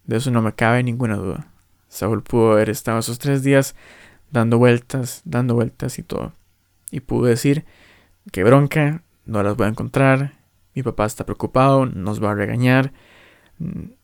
De 0.06 0.18
eso 0.18 0.32
no 0.32 0.42
me 0.42 0.54
cabe 0.54 0.84
ninguna 0.84 1.16
duda. 1.16 1.48
Saúl 1.88 2.24
pudo 2.24 2.54
haber 2.54 2.70
estado 2.70 3.00
esos 3.00 3.20
tres 3.20 3.44
días 3.44 3.76
dando 4.32 4.58
vueltas, 4.58 5.22
dando 5.26 5.56
vueltas 5.56 6.00
y 6.00 6.04
todo. 6.04 6.34
Y 6.92 7.02
pudo 7.02 7.26
decir, 7.26 7.66
que 8.32 8.44
bronca, 8.44 9.04
no 9.26 9.44
las 9.44 9.56
voy 9.56 9.68
a 9.68 9.70
encontrar, 9.70 10.34
mi 10.74 10.84
papá 10.84 11.06
está 11.06 11.26
preocupado, 11.26 11.86
nos 11.86 12.24
va 12.24 12.32
a 12.32 12.36
regañar, 12.36 12.94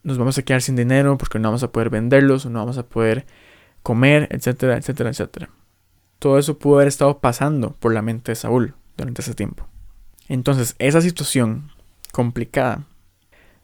nos 0.03 0.17
vamos 0.17 0.37
a 0.37 0.43
quedar 0.43 0.61
sin 0.61 0.75
dinero 0.75 1.17
porque 1.17 1.39
no 1.39 1.49
vamos 1.49 1.63
a 1.63 1.71
poder 1.71 1.89
venderlos 1.89 2.45
o 2.45 2.49
no 2.49 2.59
vamos 2.59 2.77
a 2.77 2.87
poder 2.87 3.25
comer, 3.83 4.27
etcétera, 4.31 4.77
etcétera, 4.77 5.09
etcétera. 5.09 5.49
Todo 6.19 6.37
eso 6.37 6.59
pudo 6.59 6.75
haber 6.75 6.87
estado 6.87 7.19
pasando 7.19 7.71
por 7.79 7.93
la 7.93 8.01
mente 8.01 8.31
de 8.31 8.35
Saúl 8.35 8.75
durante 8.97 9.21
ese 9.21 9.33
tiempo. 9.33 9.67
Entonces, 10.27 10.75
esa 10.79 11.01
situación 11.01 11.71
complicada, 12.11 12.85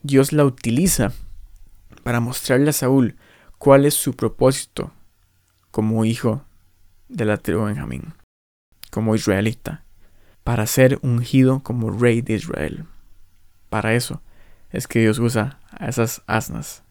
Dios 0.02 0.32
la 0.32 0.44
utiliza 0.44 1.12
para 2.02 2.20
mostrarle 2.20 2.70
a 2.70 2.72
Saúl 2.72 3.16
cuál 3.58 3.84
es 3.84 3.94
su 3.94 4.14
propósito 4.14 4.92
como 5.70 6.04
hijo 6.04 6.44
de 7.08 7.24
la 7.24 7.36
tribu 7.36 7.60
de 7.60 7.66
Benjamín, 7.66 8.14
como 8.90 9.14
israelita, 9.14 9.84
para 10.42 10.66
ser 10.66 10.98
ungido 11.02 11.60
como 11.62 11.90
rey 11.90 12.22
de 12.22 12.34
Israel. 12.34 12.86
Para 13.68 13.94
eso 13.94 14.22
es 14.70 14.88
que 14.88 15.00
Dios 15.00 15.18
usa 15.18 15.58
a 15.70 15.88
esas 15.88 16.22
asnas. 16.26 16.82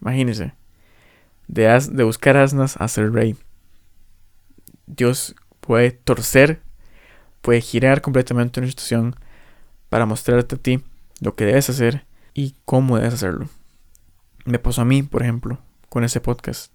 Imagínense, 0.00 0.54
de, 1.48 1.66
de 1.92 2.04
buscar 2.04 2.36
asnas 2.36 2.76
a 2.78 2.88
ser 2.88 3.12
rey. 3.12 3.36
Dios 4.86 5.34
puede 5.60 5.90
torcer, 5.90 6.60
puede 7.40 7.60
girar 7.60 8.00
completamente 8.00 8.60
una 8.60 8.68
situación 8.68 9.16
para 9.88 10.06
mostrarte 10.06 10.56
a 10.56 10.58
ti 10.58 10.82
lo 11.20 11.34
que 11.34 11.44
debes 11.44 11.70
hacer 11.70 12.04
y 12.34 12.54
cómo 12.64 12.96
debes 12.96 13.14
hacerlo. 13.14 13.48
Me 14.44 14.58
pasó 14.58 14.82
a 14.82 14.84
mí, 14.84 15.02
por 15.02 15.22
ejemplo, 15.22 15.58
con 15.88 16.04
ese 16.04 16.20
podcast. 16.20 16.72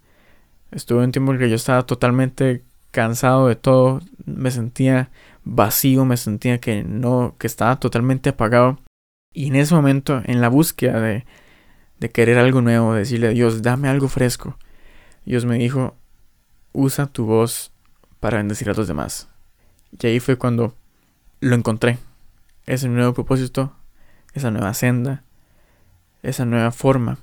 Estuve 0.71 1.03
un 1.03 1.11
tiempo 1.11 1.31
en 1.31 1.39
que 1.39 1.49
yo 1.49 1.55
estaba 1.55 1.85
totalmente 1.85 2.63
cansado 2.91 3.47
de 3.47 3.55
todo, 3.55 4.01
me 4.25 4.51
sentía 4.51 5.09
vacío, 5.43 6.05
me 6.05 6.17
sentía 6.17 6.59
que 6.59 6.83
no, 6.83 7.35
que 7.37 7.47
estaba 7.47 7.79
totalmente 7.79 8.29
apagado. 8.29 8.79
Y 9.33 9.47
en 9.47 9.55
ese 9.55 9.73
momento, 9.73 10.21
en 10.25 10.41
la 10.41 10.49
búsqueda 10.49 10.99
de, 10.99 11.25
de 12.01 12.09
querer 12.09 12.39
algo 12.39 12.61
nuevo, 12.61 12.95
decirle 12.95 13.27
a 13.27 13.29
Dios, 13.29 13.61
dame 13.61 13.87
algo 13.87 14.07
fresco, 14.07 14.57
Dios 15.23 15.45
me 15.45 15.59
dijo, 15.59 15.95
usa 16.73 17.05
tu 17.05 17.25
voz 17.25 17.71
para 18.19 18.37
bendecir 18.37 18.71
a 18.71 18.73
los 18.73 18.87
demás. 18.87 19.29
Y 19.91 20.07
ahí 20.07 20.19
fue 20.19 20.35
cuando 20.35 20.75
lo 21.41 21.55
encontré. 21.55 21.99
Ese 22.65 22.89
nuevo 22.89 23.13
propósito, 23.13 23.75
esa 24.33 24.49
nueva 24.49 24.73
senda, 24.73 25.23
esa 26.23 26.43
nueva 26.43 26.71
forma 26.71 27.19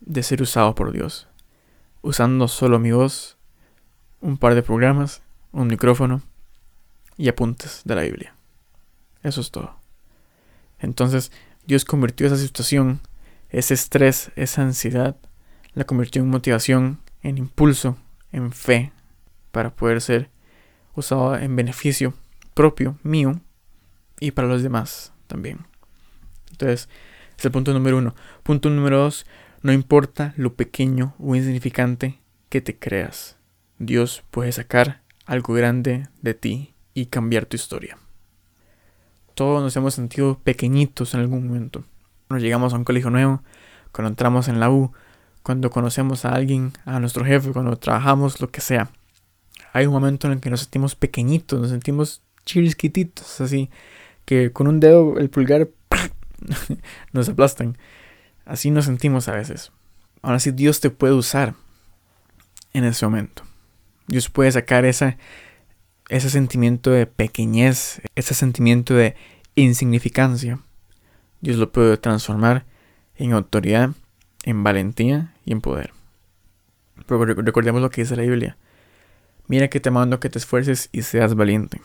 de 0.00 0.22
ser 0.22 0.40
usado 0.40 0.74
por 0.74 0.90
Dios. 0.90 1.28
Usando 2.00 2.48
solo 2.48 2.78
mi 2.78 2.92
voz, 2.92 3.36
un 4.22 4.38
par 4.38 4.54
de 4.54 4.62
programas, 4.62 5.20
un 5.52 5.68
micrófono 5.68 6.22
y 7.18 7.28
apuntes 7.28 7.82
de 7.84 7.94
la 7.94 8.02
Biblia. 8.02 8.34
Eso 9.22 9.42
es 9.42 9.50
todo. 9.50 9.76
Entonces 10.78 11.30
Dios 11.66 11.84
convirtió 11.84 12.26
esa 12.26 12.38
situación, 12.38 13.00
ese 13.52 13.74
estrés, 13.74 14.32
esa 14.34 14.62
ansiedad, 14.62 15.16
la 15.74 15.84
convirtió 15.84 16.22
en 16.22 16.28
motivación, 16.28 17.00
en 17.22 17.38
impulso, 17.38 17.96
en 18.32 18.52
fe, 18.52 18.92
para 19.52 19.74
poder 19.74 20.00
ser 20.00 20.30
usado 20.94 21.36
en 21.36 21.54
beneficio 21.54 22.14
propio, 22.54 22.98
mío, 23.02 23.40
y 24.18 24.32
para 24.32 24.48
los 24.48 24.62
demás 24.62 25.12
también. 25.26 25.66
Entonces, 26.50 26.88
es 27.38 27.44
el 27.44 27.50
punto 27.50 27.72
número 27.72 27.98
uno. 27.98 28.14
Punto 28.42 28.70
número 28.70 28.98
dos, 28.98 29.26
no 29.62 29.72
importa 29.72 30.34
lo 30.36 30.54
pequeño 30.54 31.14
o 31.18 31.34
insignificante 31.36 32.18
que 32.48 32.60
te 32.60 32.78
creas, 32.78 33.36
Dios 33.78 34.22
puede 34.30 34.52
sacar 34.52 35.02
algo 35.24 35.54
grande 35.54 36.08
de 36.20 36.34
ti 36.34 36.74
y 36.94 37.06
cambiar 37.06 37.46
tu 37.46 37.56
historia. 37.56 37.98
Todos 39.34 39.62
nos 39.62 39.74
hemos 39.76 39.94
sentido 39.94 40.38
pequeñitos 40.38 41.14
en 41.14 41.20
algún 41.20 41.48
momento. 41.48 41.84
Cuando 42.32 42.46
llegamos 42.46 42.72
a 42.72 42.76
un 42.76 42.84
colegio 42.84 43.10
nuevo, 43.10 43.42
cuando 43.92 44.08
entramos 44.08 44.48
en 44.48 44.58
la 44.58 44.70
U, 44.70 44.90
cuando 45.42 45.68
conocemos 45.68 46.24
a 46.24 46.30
alguien, 46.30 46.72
a 46.86 46.98
nuestro 46.98 47.26
jefe, 47.26 47.52
cuando 47.52 47.76
trabajamos, 47.76 48.40
lo 48.40 48.50
que 48.50 48.62
sea. 48.62 48.90
Hay 49.74 49.84
un 49.84 49.92
momento 49.92 50.28
en 50.28 50.32
el 50.32 50.40
que 50.40 50.48
nos 50.48 50.60
sentimos 50.60 50.94
pequeñitos, 50.94 51.60
nos 51.60 51.68
sentimos 51.68 52.22
chiquititos, 52.46 53.42
así, 53.42 53.68
que 54.24 54.50
con 54.50 54.66
un 54.66 54.80
dedo, 54.80 55.18
el 55.18 55.28
pulgar, 55.28 55.68
nos 57.12 57.28
aplastan. 57.28 57.76
Así 58.46 58.70
nos 58.70 58.86
sentimos 58.86 59.28
a 59.28 59.32
veces. 59.32 59.70
Ahora 60.22 60.38
sí, 60.38 60.52
Dios 60.52 60.80
te 60.80 60.88
puede 60.88 61.12
usar 61.12 61.52
en 62.72 62.84
ese 62.84 63.04
momento. 63.04 63.42
Dios 64.06 64.30
puede 64.30 64.50
sacar 64.50 64.86
esa, 64.86 65.18
ese 66.08 66.30
sentimiento 66.30 66.92
de 66.92 67.04
pequeñez, 67.04 68.00
ese 68.14 68.32
sentimiento 68.32 68.94
de 68.94 69.16
insignificancia. 69.54 70.60
Dios 71.42 71.58
lo 71.58 71.70
puede 71.70 71.98
transformar 71.98 72.64
en 73.16 73.32
autoridad, 73.32 73.90
en 74.44 74.62
valentía 74.62 75.34
y 75.44 75.52
en 75.52 75.60
poder. 75.60 75.92
Pero 77.06 77.24
recordemos 77.24 77.82
lo 77.82 77.90
que 77.90 78.02
dice 78.02 78.16
la 78.16 78.22
Biblia. 78.22 78.56
Mira 79.48 79.68
que 79.68 79.80
te 79.80 79.90
mando 79.90 80.20
que 80.20 80.30
te 80.30 80.38
esfuerces 80.38 80.88
y 80.92 81.02
seas 81.02 81.34
valiente. 81.34 81.82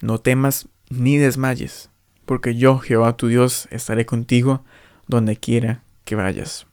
No 0.00 0.18
temas 0.18 0.68
ni 0.90 1.16
desmayes, 1.16 1.88
porque 2.26 2.56
yo, 2.56 2.78
Jehová 2.78 3.16
tu 3.16 3.28
Dios, 3.28 3.68
estaré 3.70 4.04
contigo 4.04 4.64
donde 5.06 5.36
quiera 5.36 5.82
que 6.04 6.16
vayas. 6.16 6.66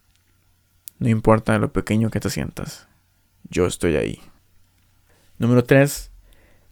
No 0.99 1.09
importa 1.09 1.57
lo 1.59 1.71
pequeño 1.71 2.09
que 2.09 2.19
te 2.19 2.29
sientas, 2.29 2.87
yo 3.49 3.67
estoy 3.67 3.95
ahí. 3.95 4.19
Número 5.37 5.63
3. 5.63 6.09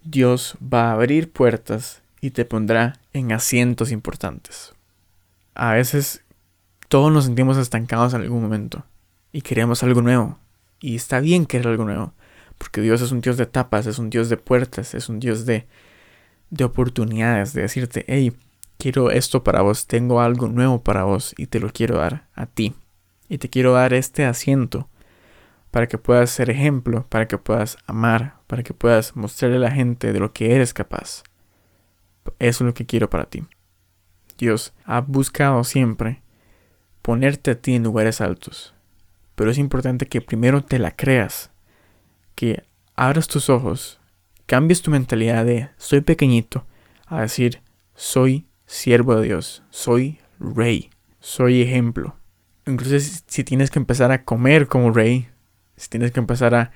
Dios 0.03 0.57
va 0.61 0.89
a 0.89 0.93
abrir 0.93 1.31
puertas 1.31 2.01
y 2.19 2.31
te 2.31 2.45
pondrá 2.45 2.99
en 3.13 3.31
asientos 3.31 3.91
importantes. 3.91 4.73
A 5.53 5.73
veces 5.73 6.23
todos 6.87 7.11
nos 7.11 7.25
sentimos 7.25 7.57
estancados 7.57 8.13
en 8.13 8.21
algún 8.21 8.41
momento 8.41 8.85
y 9.31 9.41
queremos 9.41 9.83
algo 9.83 10.01
nuevo. 10.01 10.39
Y 10.79 10.95
está 10.95 11.19
bien 11.19 11.45
querer 11.45 11.67
algo 11.67 11.85
nuevo, 11.85 12.13
porque 12.57 12.81
Dios 12.81 13.01
es 13.01 13.11
un 13.11 13.21
Dios 13.21 13.37
de 13.37 13.43
etapas, 13.43 13.85
es 13.85 13.99
un 13.99 14.09
Dios 14.09 14.29
de 14.29 14.37
puertas, 14.37 14.93
es 14.93 15.09
un 15.09 15.19
Dios 15.19 15.45
de, 15.45 15.67
de 16.49 16.63
oportunidades, 16.63 17.53
de 17.53 17.61
decirte, 17.61 18.03
hey, 18.07 18.33
quiero 18.77 19.11
esto 19.11 19.43
para 19.43 19.61
vos, 19.61 19.85
tengo 19.85 20.21
algo 20.21 20.47
nuevo 20.47 20.83
para 20.83 21.03
vos 21.03 21.35
y 21.37 21.47
te 21.47 21.59
lo 21.59 21.71
quiero 21.71 21.97
dar 21.97 22.27
a 22.33 22.47
ti. 22.47 22.73
Y 23.29 23.37
te 23.37 23.49
quiero 23.49 23.73
dar 23.73 23.93
este 23.93 24.25
asiento 24.25 24.89
para 25.69 25.87
que 25.87 25.97
puedas 25.97 26.29
ser 26.31 26.49
ejemplo, 26.49 27.05
para 27.07 27.27
que 27.27 27.37
puedas 27.37 27.77
amar, 27.85 28.35
para 28.47 28.63
que 28.63 28.73
puedas 28.73 29.15
mostrarle 29.15 29.57
a 29.57 29.61
la 29.61 29.71
gente 29.71 30.11
de 30.11 30.19
lo 30.19 30.33
que 30.33 30.55
eres 30.55 30.73
capaz. 30.73 31.23
Eso 32.39 32.63
es 32.63 32.67
lo 32.67 32.73
que 32.73 32.85
quiero 32.85 33.09
para 33.09 33.25
ti. 33.25 33.45
Dios 34.41 34.73
ha 34.85 35.01
buscado 35.01 35.63
siempre 35.63 36.21
ponerte 37.01 37.51
a 37.51 37.55
ti 37.55 37.75
en 37.75 37.83
lugares 37.83 38.21
altos. 38.21 38.73
Pero 39.35 39.51
es 39.51 39.57
importante 39.57 40.07
que 40.07 40.21
primero 40.21 40.63
te 40.63 40.79
la 40.79 40.95
creas, 40.95 41.51
que 42.35 42.63
abras 42.95 43.27
tus 43.27 43.49
ojos, 43.49 43.99
cambies 44.45 44.81
tu 44.81 44.91
mentalidad 44.91 45.45
de 45.45 45.69
soy 45.77 46.01
pequeñito 46.01 46.65
a 47.05 47.21
decir 47.21 47.61
soy 47.95 48.47
siervo 48.65 49.15
de 49.15 49.27
Dios, 49.27 49.63
soy 49.69 50.19
rey, 50.39 50.89
soy 51.19 51.61
ejemplo. 51.61 52.15
Incluso 52.65 52.99
si 53.27 53.43
tienes 53.43 53.69
que 53.69 53.79
empezar 53.79 54.11
a 54.11 54.23
comer 54.23 54.67
como 54.67 54.91
rey, 54.91 55.27
si 55.75 55.89
tienes 55.89 56.11
que 56.11 56.19
empezar 56.19 56.55
a, 56.55 56.71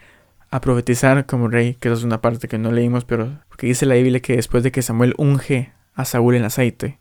profetizar 0.61 1.25
como 1.25 1.49
rey, 1.49 1.73
que 1.73 1.89
esa 1.89 1.97
es 1.97 2.03
una 2.05 2.21
parte 2.21 2.47
que 2.47 2.57
no 2.57 2.71
leímos, 2.71 3.03
pero 3.03 3.41
porque 3.49 3.67
dice 3.67 3.85
la 3.85 3.95
Biblia 3.95 4.21
que 4.21 4.37
después 4.37 4.63
de 4.63 4.71
que 4.71 4.81
Samuel 4.81 5.13
unge 5.17 5.73
a 5.95 6.05
Saúl 6.05 6.35
en 6.35 6.45
aceite, 6.45 6.97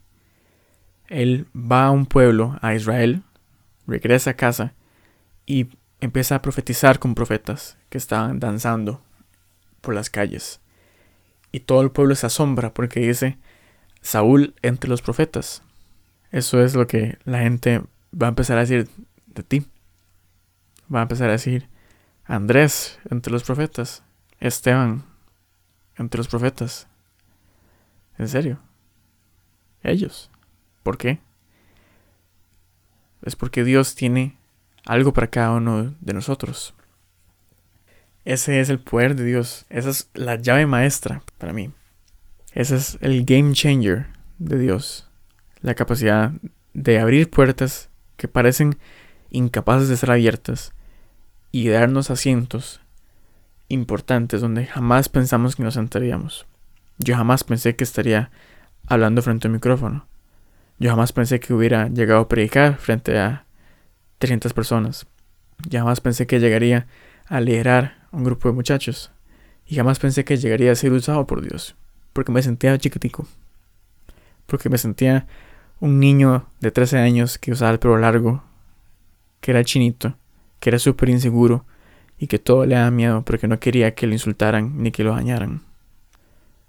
él 1.09 1.47
va 1.55 1.87
a 1.87 1.90
un 1.90 2.07
pueblo, 2.07 2.59
a 2.62 2.75
Israel, 2.75 3.23
regresa 3.87 4.31
a 4.31 4.35
casa 4.35 4.75
y 5.47 5.69
empieza 6.01 6.37
a 6.37 6.43
profetizar 6.43 6.99
con 6.99 7.14
profetas 7.14 7.77
que 7.88 7.99
estaban 7.99 8.40
danzando 8.40 9.03
por 9.81 9.95
las 9.95 10.11
calles. 10.11 10.61
Y 11.53 11.61
todo 11.61 11.83
el 11.83 11.90
pueblo 11.90 12.14
se 12.14 12.27
asombra 12.27 12.75
porque 12.75 13.01
dice 13.01 13.38
Saúl 14.01 14.55
entre 14.62 14.90
los 14.90 15.03
profetas. 15.03 15.62
Eso 16.31 16.62
es 16.62 16.75
lo 16.75 16.87
que 16.87 17.19
la 17.25 17.40
gente 17.40 17.83
va 18.12 18.27
a 18.27 18.31
empezar 18.31 18.59
a 18.59 18.62
decir 18.62 18.88
de 19.27 19.43
ti. 19.43 19.67
Va 20.93 21.01
a 21.01 21.03
empezar 21.03 21.29
a 21.29 21.33
decir, 21.33 21.69
Andrés 22.25 22.99
entre 23.11 23.33
los 23.33 23.45
profetas, 23.45 24.03
Esteban 24.40 25.05
entre 25.97 26.19
los 26.19 26.29
profetas. 26.29 26.88
En 28.19 28.29
serio. 28.29 28.59
Ellos. 29.83 30.31
¿Por 30.85 30.99
qué? 30.99 31.18
Es 33.23 33.35
porque 33.35 33.64
Dios 33.64 33.97
tiene 33.97 34.37
algo 34.87 35.12
para 35.12 35.27
cada 35.27 35.53
uno 35.53 35.94
de 36.01 36.12
nosotros. 36.12 36.75
Ese 38.25 38.61
es 38.61 38.68
el 38.68 38.79
poder 38.79 39.16
de 39.16 39.25
Dios. 39.25 39.66
Esa 39.70 39.90
es 39.90 40.11
la 40.14 40.37
llave 40.37 40.66
maestra 40.66 41.23
para 41.38 41.53
mí. 41.53 41.73
Ese 42.53 42.77
es 42.77 42.99
el 43.01 43.25
game 43.25 43.55
changer 43.55 44.07
de 44.38 44.59
Dios. 44.59 45.09
La 45.61 45.75
capacidad 45.75 46.33
de 46.75 47.01
abrir 47.01 47.31
puertas 47.31 47.88
que 48.16 48.29
parecen 48.29 48.79
incapaces 49.31 49.88
de 49.88 49.97
ser 49.97 50.11
abiertas 50.11 50.73
y 51.51 51.68
darnos 51.68 52.11
asientos 52.11 52.81
importantes 53.68 54.42
donde 54.42 54.66
jamás 54.66 55.09
pensamos 55.09 55.57
que 55.57 55.62
nos 55.62 55.75
sentaríamos. 55.75 56.47
Yo 56.99 57.16
jamás 57.16 57.42
pensé 57.42 57.75
que 57.75 57.85
estaría 57.85 58.31
hablando 58.87 59.23
frente 59.23 59.47
a 59.47 59.51
un 59.51 59.55
micrófono. 59.55 60.07
Yo 60.85 60.90
jamás 60.90 61.14
pensé 61.14 61.40
que 61.40 61.55
hubiera 61.55 61.88
llegado 61.88 62.20
a 62.20 62.29
predicar 62.29 62.77
frente 62.77 63.18
a 63.18 63.47
300 64.18 64.53
personas. 64.53 65.07
Yo 65.66 65.79
jamás 65.79 66.03
pensé 66.03 66.27
que 66.27 66.40
llegaría 66.40 66.87
a 67.25 67.40
liderar 67.40 68.07
un 68.12 68.23
grupo 68.23 68.51
de 68.51 68.55
muchachos. 68.55 69.11
Y 69.64 69.77
jamás 69.77 69.99
pensé 69.99 70.27
que 70.27 70.37
llegaría 70.37 70.70
a 70.70 70.75
ser 70.75 70.92
usado 70.92 71.27
por 71.27 71.40
Dios. 71.40 71.75
Porque 72.12 72.33
me 72.33 72.42
sentía 72.42 72.77
chiquitico. 72.77 73.27
Porque 74.44 74.68
me 74.68 74.77
sentía 74.77 75.27
un 75.81 76.01
niño 76.01 76.51
de 76.61 76.70
13 76.70 76.99
años 76.99 77.38
que 77.38 77.53
usaba 77.53 77.70
el 77.70 77.79
pelo 77.79 77.97
largo, 77.97 78.44
que 79.40 79.53
era 79.53 79.64
chinito 79.64 80.18
que 80.61 80.68
era 80.68 80.79
súper 80.79 81.09
inseguro 81.09 81.64
y 82.18 82.27
que 82.27 82.38
todo 82.38 82.66
le 82.66 82.75
daba 82.75 82.90
miedo 82.90 83.25
porque 83.25 83.49
no 83.49 83.59
quería 83.59 83.94
que 83.94 84.07
lo 84.07 84.12
insultaran 84.12 84.83
ni 84.83 84.92
que 84.92 85.03
lo 85.03 85.14
dañaran. 85.14 85.62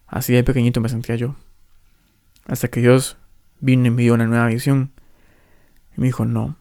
Así 0.07 0.31
de 0.31 0.45
pequeñito 0.45 0.79
me 0.79 0.87
sentía 0.87 1.17
yo. 1.17 1.35
Hasta 2.45 2.69
que 2.69 2.79
Dios 2.79 3.17
vino 3.65 3.87
y 3.87 3.91
me 3.91 4.03
dio 4.03 4.13
una 4.13 4.27
nueva 4.27 4.47
visión. 4.47 4.91
Y 5.97 6.01
me 6.01 6.07
dijo, 6.07 6.23
no, 6.23 6.55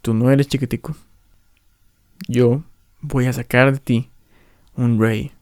tú 0.00 0.14
no 0.14 0.30
eres 0.30 0.46
chiquitico. 0.46 0.94
Yo 2.28 2.62
voy 3.00 3.26
a 3.26 3.32
sacar 3.32 3.72
de 3.72 3.80
ti 3.80 4.10
un 4.76 5.00
rey, 5.00 5.32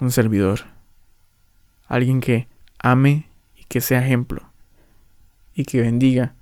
un 0.00 0.10
servidor. 0.10 0.60
Alguien 1.86 2.20
que 2.20 2.48
ame 2.78 3.28
y 3.54 3.64
que 3.64 3.80
sea 3.80 4.04
ejemplo. 4.04 4.42
Y 5.54 5.64
que 5.64 5.80
bendiga 5.80 6.34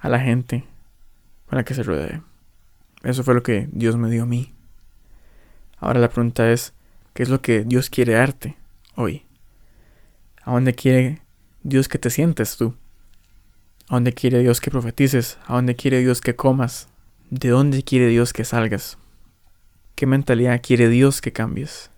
a 0.00 0.08
la 0.08 0.18
gente 0.18 0.64
con 1.46 1.56
la 1.56 1.64
que 1.64 1.74
se 1.74 1.84
rodee. 1.84 2.20
Eso 3.04 3.22
fue 3.22 3.34
lo 3.34 3.42
que 3.42 3.68
Dios 3.70 3.96
me 3.96 4.10
dio 4.10 4.24
a 4.24 4.26
mí. 4.26 4.52
Ahora 5.78 6.00
la 6.00 6.08
pregunta 6.08 6.50
es, 6.50 6.74
¿qué 7.14 7.22
es 7.22 7.28
lo 7.28 7.40
que 7.40 7.64
Dios 7.64 7.90
quiere 7.90 8.14
darte 8.14 8.56
hoy? 8.96 9.24
¿A 10.42 10.52
dónde 10.52 10.74
quiere 10.74 11.22
Dios 11.62 11.88
que 11.88 11.98
te 11.98 12.10
sientes 12.10 12.56
tú? 12.56 12.74
¿A 13.88 13.96
dónde 13.96 14.14
quiere 14.14 14.38
Dios 14.38 14.60
que 14.60 14.70
profetices? 14.70 15.38
¿A 15.46 15.54
dónde 15.54 15.76
quiere 15.76 16.00
Dios 16.00 16.22
que 16.22 16.34
comas? 16.34 16.88
¿De 17.28 17.50
dónde 17.50 17.82
quiere 17.82 18.08
Dios 18.08 18.32
que 18.32 18.44
salgas? 18.44 18.96
¿Qué 19.94 20.06
mentalidad 20.06 20.62
quiere 20.62 20.88
Dios 20.88 21.20
que 21.20 21.32
cambies? 21.32 21.90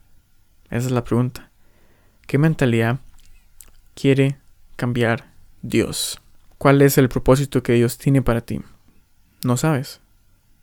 Esa 0.68 0.86
es 0.86 0.90
la 0.90 1.04
pregunta. 1.04 1.50
¿Qué 2.26 2.38
mentalidad 2.38 2.98
quiere 3.94 4.36
cambiar 4.74 5.32
Dios? 5.62 6.20
¿Cuál 6.58 6.82
es 6.82 6.98
el 6.98 7.08
propósito 7.08 7.62
que 7.62 7.74
Dios 7.74 7.98
tiene 7.98 8.20
para 8.20 8.40
ti? 8.40 8.60
No 9.44 9.56
sabes. 9.56 10.00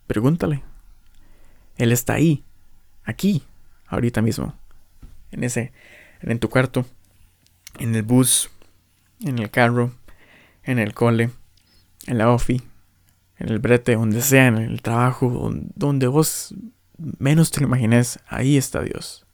Pregúntale. 0.06 0.62
Él 1.76 1.90
está 1.90 2.14
ahí, 2.14 2.44
aquí, 3.04 3.42
ahorita 3.86 4.20
mismo. 4.20 4.54
En 5.30 5.42
ese, 5.42 5.72
en 6.20 6.38
tu 6.38 6.50
cuarto, 6.50 6.84
en 7.78 7.94
el 7.94 8.02
bus, 8.02 8.50
en 9.20 9.38
el 9.38 9.50
carro, 9.50 9.92
en 10.64 10.78
el 10.78 10.94
cole, 10.94 11.30
en 12.06 12.18
la 12.18 12.30
ofi, 12.30 12.62
en 13.38 13.48
el 13.48 13.58
brete, 13.58 13.94
donde 13.94 14.22
sea, 14.22 14.46
en 14.46 14.56
el 14.58 14.82
trabajo, 14.82 15.52
donde 15.74 16.06
vos 16.06 16.54
menos 17.18 17.50
te 17.50 17.60
lo 17.60 17.66
imagines, 17.66 18.18
ahí 18.26 18.56
está 18.56 18.82
Dios. 18.82 19.26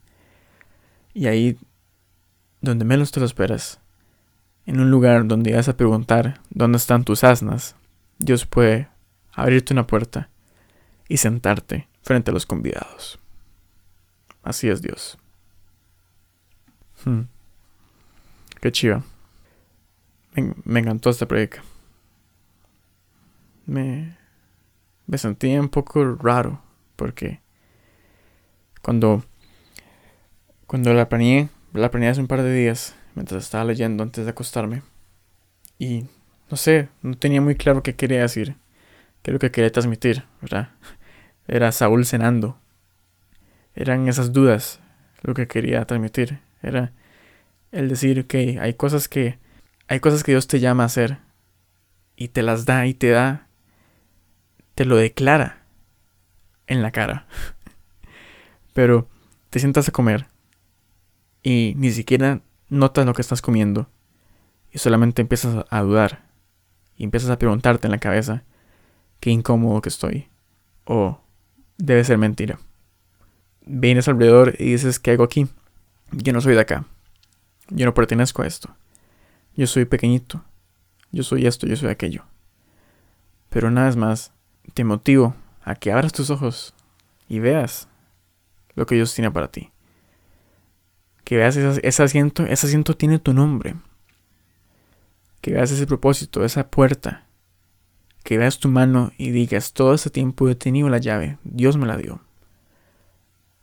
Y 1.15 1.27
ahí, 1.27 1.59
donde 2.61 2.85
menos 2.85 3.13
te 3.13 3.21
lo 3.21 3.27
esperas, 3.27 3.81
en 4.67 4.81
un 4.81 4.91
lugar 4.91 5.27
donde 5.27 5.55
vas 5.55 5.69
a 5.69 5.77
preguntar 5.77 6.41
dónde 6.51 6.79
están 6.79 7.05
tus 7.05 7.25
asnas, 7.25 7.77
Dios 8.19 8.47
puede 8.47 8.89
abrirte 9.33 9.73
una 9.73 9.87
puerta 9.87 10.29
y 11.09 11.17
sentarte 11.17 11.89
frente 12.03 12.31
a 12.31 12.35
los 12.35 12.47
convidados. 12.47 13.19
Así 14.43 14.69
es 14.69 14.81
Dios. 14.81 15.19
Hmm. 17.05 17.23
Qué 18.61 18.73
chiva. 18.73 19.03
Me, 20.35 20.81
encantó 20.81 21.11
esta 21.11 21.27
predica. 21.27 21.63
Me, 23.67 24.17
me 25.07 25.19
sentí 25.19 25.57
un 25.57 25.69
poco 25.69 26.17
raro 26.17 26.63
porque 26.97 27.41
cuando, 28.83 29.25
cuando 30.67 30.93
la 30.95 31.09
planeé, 31.09 31.49
la 31.73 31.91
planeé 31.91 32.11
hace 32.11 32.21
un 32.21 32.27
par 32.27 32.43
de 32.43 32.55
días, 32.55 32.95
mientras 33.15 33.45
estaba 33.45 33.65
leyendo 33.65 34.03
antes 34.03 34.25
de 34.25 34.31
acostarme. 34.31 34.83
Y 35.79 36.05
no 36.51 36.57
sé, 36.57 36.89
no 37.03 37.17
tenía 37.17 37.41
muy 37.41 37.55
claro 37.55 37.83
qué 37.83 37.95
quería 37.97 38.23
decir, 38.23 38.57
qué 39.23 39.31
es 39.31 39.33
lo 39.33 39.39
que 39.39 39.51
quería 39.51 39.73
transmitir, 39.73 40.25
¿verdad? 40.41 40.71
Era 41.49 41.73
Saúl 41.73 42.07
cenando. 42.07 42.59
Eran 43.75 44.09
esas 44.09 44.33
dudas 44.33 44.81
lo 45.23 45.35
que 45.35 45.49
quería 45.49 45.85
transmitir. 45.85 46.41
Era 46.63 46.93
el 47.73 47.89
decir 47.89 48.27
que 48.27 48.59
hay 48.61 48.75
cosas 48.75 49.09
que 49.09 49.39
hay 49.91 49.99
cosas 49.99 50.23
que 50.23 50.31
Dios 50.31 50.47
te 50.47 50.61
llama 50.61 50.85
a 50.85 50.87
hacer 50.87 51.19
y 52.15 52.29
te 52.29 52.45
las 52.45 52.65
da 52.65 52.87
y 52.87 52.95
te 52.95 53.11
da 53.11 53.49
te 54.77 54.85
lo 54.85 54.97
declara 54.97 55.65
en 56.69 56.81
la 56.81 56.93
cara. 56.93 57.27
Pero 58.73 59.09
te 59.51 59.59
sientas 59.59 59.89
a 59.89 59.93
comer 59.93 60.29
y 61.43 61.75
ni 61.77 61.91
siquiera 61.91 62.41
notas 62.69 63.05
lo 63.05 63.15
que 63.15 63.21
estás 63.21 63.43
comiendo 63.43 63.91
y 64.71 64.79
solamente 64.79 65.23
empiezas 65.23 65.67
a 65.69 65.81
dudar 65.81 66.23
y 66.97 67.03
empiezas 67.03 67.31
a 67.31 67.39
preguntarte 67.39 67.89
en 67.89 67.91
la 67.91 67.99
cabeza 67.99 68.45
qué 69.19 69.31
incómodo 69.31 69.83
que 69.83 69.89
estoy 69.89 70.29
o 70.85 71.21
debe 71.79 72.05
ser 72.05 72.17
mentira. 72.17 72.61
Vienes 73.67 74.07
alrededor 74.07 74.55
y 74.57 74.71
dices, 74.71 75.01
¿qué 75.01 75.11
hago 75.11 75.25
aquí? 75.25 75.49
Yo 76.13 76.33
no 76.33 76.41
soy 76.41 76.55
de 76.55 76.61
acá. 76.61 76.85
Yo 77.71 77.87
no 77.87 77.93
pertenezco 77.93 78.43
a 78.43 78.47
esto. 78.47 78.73
Yo 79.57 79.67
soy 79.67 79.85
pequeñito. 79.85 80.45
Yo 81.13 81.23
soy 81.23 81.47
esto, 81.47 81.67
yo 81.67 81.77
soy 81.77 81.89
aquello. 81.89 82.25
Pero 83.49 83.69
una 83.69 83.85
vez 83.85 83.97
más, 83.97 84.33
te 84.75 84.85
motivo 84.85 85.35
a 85.63 85.75
que 85.75 85.93
abras 85.93 86.13
tus 86.13 86.31
ojos 86.31 86.75
y 87.29 87.41
veas 87.41 87.89
lo 88.75 88.87
que 88.87 88.95
Dios 88.95 89.15
tiene 89.15 89.31
para 89.31 89.49
ti. 89.49 89.71
Que 91.25 91.37
veas 91.37 91.57
ese, 91.57 92.03
asiento, 92.03 92.45
ese 92.45 92.67
asiento 92.67 92.97
tiene 92.97 93.19
tu 93.19 93.33
nombre. 93.33 93.77
Que 95.41 95.53
veas 95.53 95.71
ese 95.71 95.87
propósito, 95.87 96.45
esa 96.45 96.69
puerta. 96.69 97.27
Que 98.25 98.39
veas 98.39 98.59
tu 98.59 98.69
mano 98.69 99.13
y 99.17 99.31
digas, 99.31 99.73
todo 99.73 99.95
ese 99.95 100.11
tiempo 100.11 100.49
he 100.49 100.55
tenido 100.55 100.89
la 100.89 100.99
llave, 100.99 101.39
Dios 101.45 101.77
me 101.77 101.87
la 101.87 101.97
dio. 101.97 102.21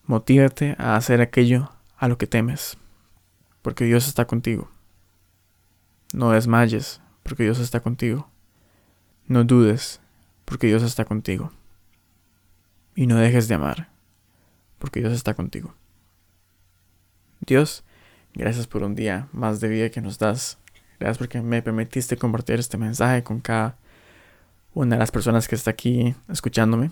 Motívate 0.06 0.76
a 0.80 0.96
hacer 0.96 1.22
aquello 1.22 1.70
a 1.98 2.08
lo 2.08 2.18
que 2.18 2.28
temes, 2.28 2.78
porque 3.62 3.86
Dios 3.86 4.08
está 4.08 4.26
contigo. 4.26 4.70
No 6.14 6.32
desmayes, 6.32 7.02
porque 7.24 7.44
Dios 7.44 7.60
está 7.60 7.80
contigo. 7.82 8.30
No 9.28 9.44
dudes, 9.44 10.00
porque 10.46 10.68
Dios 10.68 10.84
está 10.84 11.06
contigo. 11.06 11.52
Y 12.96 13.08
no 13.08 13.18
dejes 13.18 13.48
de 13.48 13.56
amar, 13.56 13.90
porque 14.80 15.02
Dios 15.02 15.14
está 15.14 15.34
contigo. 15.34 15.76
Dios, 17.42 17.84
gracias 18.34 18.68
por 18.68 18.84
un 18.84 18.96
día 18.96 19.28
más 19.32 19.60
de 19.60 19.68
vida 19.68 19.90
que 19.90 20.02
nos 20.02 20.18
das. 20.18 20.58
Gracias 21.00 21.18
porque 21.18 21.42
me 21.42 21.62
permitiste 21.62 22.18
compartir 22.18 22.60
este 22.60 22.78
mensaje 22.78 23.24
con 23.24 23.40
cada 23.40 23.78
una 24.74 24.96
de 24.96 25.00
las 25.00 25.12
personas 25.12 25.48
que 25.48 25.56
está 25.56 25.72
aquí 25.72 26.16
escuchándome. 26.30 26.92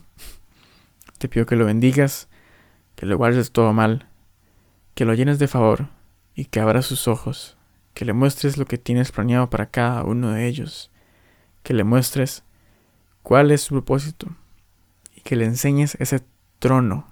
Te 1.18 1.30
pido 1.30 1.46
que 1.46 1.56
lo 1.56 1.66
bendigas, 1.66 2.28
que 2.96 3.06
lo 3.06 3.18
guardes 3.18 3.52
todo 3.52 3.74
mal, 3.74 4.08
que 4.94 5.06
lo 5.06 5.14
llenes 5.14 5.40
de 5.40 5.48
favor 5.48 5.88
y 6.36 6.46
que 6.46 6.60
abras 6.60 6.86
sus 6.86 7.08
ojos, 7.08 7.58
que 7.96 8.06
le 8.06 8.14
muestres 8.14 8.58
lo 8.58 8.66
que 8.66 8.78
tienes 8.78 9.12
planeado 9.12 9.50
para 9.50 9.68
cada 9.68 10.04
uno 10.04 10.32
de 10.32 10.48
ellos, 10.48 10.92
que 11.64 11.74
le 11.74 11.86
muestres 11.86 12.44
cuál 13.24 13.52
es 13.52 13.62
su 13.62 13.74
propósito 13.74 14.28
y 15.16 15.22
que 15.22 15.38
le 15.38 15.46
enseñes 15.46 15.96
ese 16.00 16.22
trono, 16.60 17.08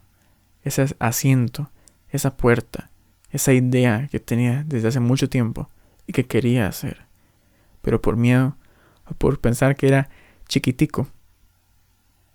ese 0.61 0.93
asiento, 0.99 1.71
esa 2.09 2.35
puerta, 2.35 2.91
esa 3.31 3.53
idea 3.53 4.09
que 4.11 4.19
tenía 4.19 4.65
desde 4.67 4.89
hace 4.89 4.99
mucho 4.99 5.29
tiempo 5.29 5.69
y 6.05 6.11
que 6.11 6.25
quería 6.25 6.67
hacer, 6.67 7.05
pero 7.81 8.01
por 8.01 8.17
miedo 8.17 8.57
o 9.09 9.13
por 9.13 9.39
pensar 9.39 9.77
que 9.77 9.87
era 9.87 10.09
chiquitico, 10.49 11.07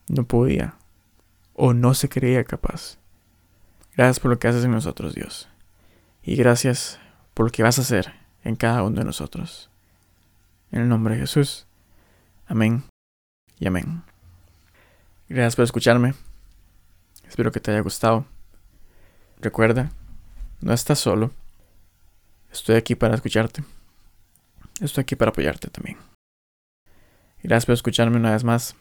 no 0.08 0.24
podía 0.26 0.74
o 1.52 1.74
no 1.74 1.92
se 1.92 2.08
creía 2.08 2.44
capaz. 2.44 2.96
Gracias 3.94 4.20
por 4.20 4.30
lo 4.30 4.38
que 4.38 4.48
haces 4.48 4.64
en 4.64 4.70
nosotros, 4.70 5.14
Dios. 5.14 5.50
Y 6.22 6.36
gracias 6.36 6.98
por 7.34 7.46
lo 7.46 7.52
que 7.52 7.62
vas 7.62 7.78
a 7.78 7.82
hacer 7.82 8.17
en 8.44 8.56
cada 8.56 8.82
uno 8.82 8.98
de 8.98 9.04
nosotros. 9.04 9.70
En 10.70 10.82
el 10.82 10.88
nombre 10.88 11.14
de 11.14 11.20
Jesús. 11.20 11.66
Amén 12.46 12.84
y 13.58 13.66
amén. 13.66 14.02
Gracias 15.28 15.56
por 15.56 15.64
escucharme. 15.64 16.14
Espero 17.26 17.52
que 17.52 17.60
te 17.60 17.70
haya 17.70 17.80
gustado. 17.80 18.24
Recuerda, 19.40 19.90
no 20.60 20.72
estás 20.72 20.98
solo. 20.98 21.32
Estoy 22.50 22.76
aquí 22.76 22.94
para 22.94 23.14
escucharte. 23.14 23.62
Estoy 24.80 25.02
aquí 25.02 25.16
para 25.16 25.30
apoyarte 25.30 25.68
también. 25.68 25.98
Gracias 27.42 27.66
por 27.66 27.74
escucharme 27.74 28.16
una 28.16 28.32
vez 28.32 28.44
más. 28.44 28.74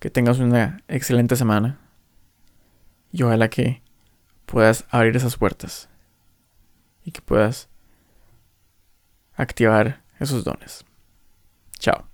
Que 0.00 0.10
tengas 0.10 0.38
una 0.38 0.82
excelente 0.88 1.36
semana. 1.36 1.78
Y 3.12 3.22
ojalá 3.22 3.48
que 3.48 3.82
puedas 4.46 4.84
abrir 4.90 5.16
esas 5.16 5.36
puertas. 5.36 5.88
Y 7.04 7.12
que 7.12 7.20
puedas 7.20 7.68
activar 9.36 10.02
esos 10.20 10.44
dones. 10.44 10.84
Chao. 11.78 12.13